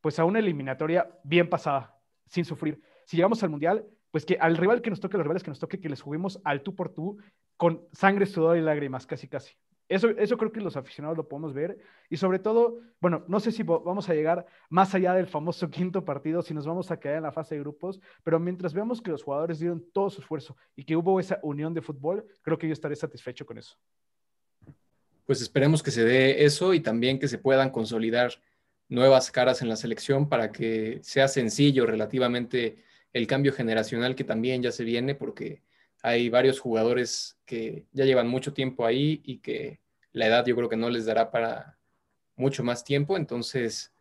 pues 0.00 0.18
a 0.18 0.24
una 0.24 0.38
eliminatoria 0.38 1.08
bien 1.22 1.48
pasada, 1.48 1.96
sin 2.26 2.44
sufrir. 2.44 2.82
Si 3.04 3.16
llegamos 3.16 3.42
al 3.42 3.50
Mundial, 3.50 3.86
pues 4.10 4.24
que 4.24 4.36
al 4.40 4.56
rival 4.56 4.82
que 4.82 4.90
nos 4.90 5.00
toque, 5.00 5.16
los 5.16 5.24
rivales 5.24 5.42
que 5.42 5.50
nos 5.50 5.58
toque, 5.58 5.80
que 5.80 5.88
les 5.88 6.00
juguemos 6.00 6.40
al 6.44 6.62
tú 6.62 6.74
por 6.74 6.92
tú, 6.92 7.18
con 7.56 7.86
sangre, 7.92 8.26
sudor 8.26 8.56
y 8.56 8.62
lágrimas, 8.62 9.06
casi, 9.06 9.28
casi. 9.28 9.54
Eso, 9.88 10.08
eso 10.10 10.38
creo 10.38 10.52
que 10.52 10.60
los 10.60 10.76
aficionados 10.76 11.16
lo 11.16 11.28
podemos 11.28 11.52
ver. 11.52 11.76
Y 12.08 12.16
sobre 12.16 12.38
todo, 12.38 12.78
bueno, 13.00 13.24
no 13.26 13.40
sé 13.40 13.50
si 13.50 13.64
vamos 13.64 14.08
a 14.08 14.14
llegar 14.14 14.46
más 14.68 14.94
allá 14.94 15.14
del 15.14 15.26
famoso 15.26 15.68
quinto 15.70 16.04
partido, 16.04 16.42
si 16.42 16.54
nos 16.54 16.66
vamos 16.66 16.90
a 16.90 16.98
quedar 16.98 17.16
en 17.16 17.24
la 17.24 17.32
fase 17.32 17.56
de 17.56 17.60
grupos, 17.60 18.00
pero 18.22 18.38
mientras 18.38 18.72
veamos 18.72 19.02
que 19.02 19.10
los 19.10 19.22
jugadores 19.22 19.58
dieron 19.58 19.84
todo 19.92 20.08
su 20.10 20.20
esfuerzo 20.20 20.56
y 20.74 20.84
que 20.84 20.96
hubo 20.96 21.20
esa 21.20 21.38
unión 21.42 21.74
de 21.74 21.82
fútbol, 21.82 22.24
creo 22.42 22.56
que 22.56 22.68
yo 22.68 22.72
estaré 22.72 22.96
satisfecho 22.96 23.44
con 23.44 23.58
eso 23.58 23.76
pues 25.30 25.42
esperemos 25.42 25.84
que 25.84 25.92
se 25.92 26.02
dé 26.02 26.44
eso 26.44 26.74
y 26.74 26.80
también 26.80 27.20
que 27.20 27.28
se 27.28 27.38
puedan 27.38 27.70
consolidar 27.70 28.32
nuevas 28.88 29.30
caras 29.30 29.62
en 29.62 29.68
la 29.68 29.76
selección 29.76 30.28
para 30.28 30.50
que 30.50 30.98
sea 31.04 31.28
sencillo 31.28 31.86
relativamente 31.86 32.82
el 33.12 33.28
cambio 33.28 33.52
generacional 33.52 34.16
que 34.16 34.24
también 34.24 34.60
ya 34.60 34.72
se 34.72 34.82
viene, 34.82 35.14
porque 35.14 35.62
hay 36.02 36.30
varios 36.30 36.58
jugadores 36.58 37.38
que 37.44 37.84
ya 37.92 38.06
llevan 38.06 38.26
mucho 38.26 38.52
tiempo 38.52 38.84
ahí 38.84 39.22
y 39.24 39.38
que 39.38 39.78
la 40.10 40.26
edad 40.26 40.44
yo 40.46 40.56
creo 40.56 40.68
que 40.68 40.74
no 40.74 40.90
les 40.90 41.06
dará 41.06 41.30
para 41.30 41.78
mucho 42.34 42.64
más 42.64 42.82
tiempo, 42.82 43.16
entonces 43.16 43.92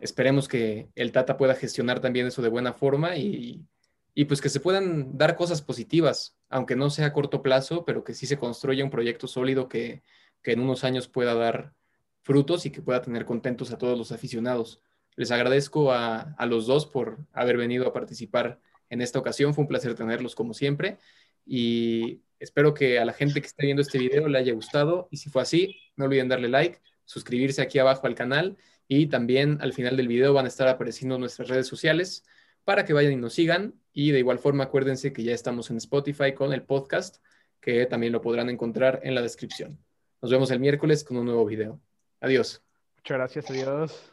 esperemos 0.00 0.48
que 0.48 0.88
el 0.96 1.12
Tata 1.12 1.36
pueda 1.36 1.54
gestionar 1.54 2.00
también 2.00 2.26
eso 2.26 2.42
de 2.42 2.48
buena 2.48 2.72
forma 2.72 3.14
y, 3.14 3.64
y 4.12 4.24
pues 4.24 4.40
que 4.40 4.48
se 4.48 4.58
puedan 4.58 5.16
dar 5.16 5.36
cosas 5.36 5.62
positivas, 5.62 6.36
aunque 6.48 6.74
no 6.74 6.90
sea 6.90 7.06
a 7.06 7.12
corto 7.12 7.44
plazo, 7.44 7.84
pero 7.84 8.02
que 8.02 8.12
sí 8.12 8.26
se 8.26 8.38
construya 8.38 8.82
un 8.82 8.90
proyecto 8.90 9.28
sólido 9.28 9.68
que 9.68 10.02
que 10.42 10.52
en 10.52 10.60
unos 10.60 10.84
años 10.84 11.08
pueda 11.08 11.34
dar 11.34 11.74
frutos 12.22 12.66
y 12.66 12.70
que 12.70 12.82
pueda 12.82 13.00
tener 13.02 13.24
contentos 13.24 13.72
a 13.72 13.78
todos 13.78 13.96
los 13.96 14.12
aficionados. 14.12 14.82
Les 15.16 15.30
agradezco 15.30 15.92
a, 15.92 16.36
los 16.46 16.66
dos 16.66 16.86
por 16.86 17.18
haber 17.32 17.56
venido 17.56 17.88
a 17.88 17.92
participar 17.92 18.60
en 18.90 19.00
esta 19.00 19.18
ocasión. 19.18 19.54
Fue 19.54 19.62
un 19.62 19.68
placer 19.68 19.94
tenerlos 19.94 20.34
como 20.34 20.54
siempre 20.54 20.98
y 21.46 22.22
espero 22.38 22.74
que 22.74 22.98
a 22.98 23.04
la 23.04 23.12
gente 23.12 23.40
que 23.40 23.46
esté 23.46 23.64
viendo 23.64 23.82
este 23.82 23.98
video 23.98 24.28
le 24.28 24.38
haya 24.38 24.52
gustado 24.52 25.08
y 25.10 25.16
si 25.16 25.30
fue 25.30 25.42
así, 25.42 25.80
no 25.96 26.04
olviden 26.04 26.28
darle 26.28 26.48
like, 26.48 26.80
suscribirse 27.04 27.62
aquí 27.62 27.78
abajo 27.78 28.06
al 28.06 28.14
canal 28.14 28.58
y 28.86 29.06
también 29.06 29.58
al 29.60 29.72
final 29.72 29.96
del 29.96 30.08
video 30.08 30.34
van 30.34 30.44
a 30.44 30.48
estar 30.48 30.68
apareciendo 30.68 31.18
nuestras 31.18 31.48
redes 31.48 31.66
sociales 31.66 32.24
para 32.64 32.84
que 32.84 32.92
vayan 32.92 33.12
y 33.12 33.16
nos 33.16 33.32
sigan 33.32 33.74
y 33.94 34.10
de 34.10 34.18
igual 34.18 34.38
forma 34.38 34.64
acuérdense 34.64 35.12
que 35.12 35.24
ya 35.24 35.32
estamos 35.32 35.70
en 35.70 35.78
Spotify 35.78 36.34
con 36.34 36.52
el 36.52 36.62
podcast 36.62 37.24
que 37.60 37.86
también 37.86 38.12
lo 38.12 38.20
podrán 38.20 38.50
encontrar 38.50 39.00
en 39.02 39.14
la 39.14 39.22
descripción. 39.22 39.78
Nos 40.20 40.30
vemos 40.30 40.50
el 40.50 40.60
miércoles 40.60 41.04
con 41.04 41.16
un 41.16 41.26
nuevo 41.26 41.46
video. 41.46 41.80
Adiós. 42.20 42.62
Muchas 42.96 43.16
gracias, 43.16 43.50
adiós. 43.50 44.12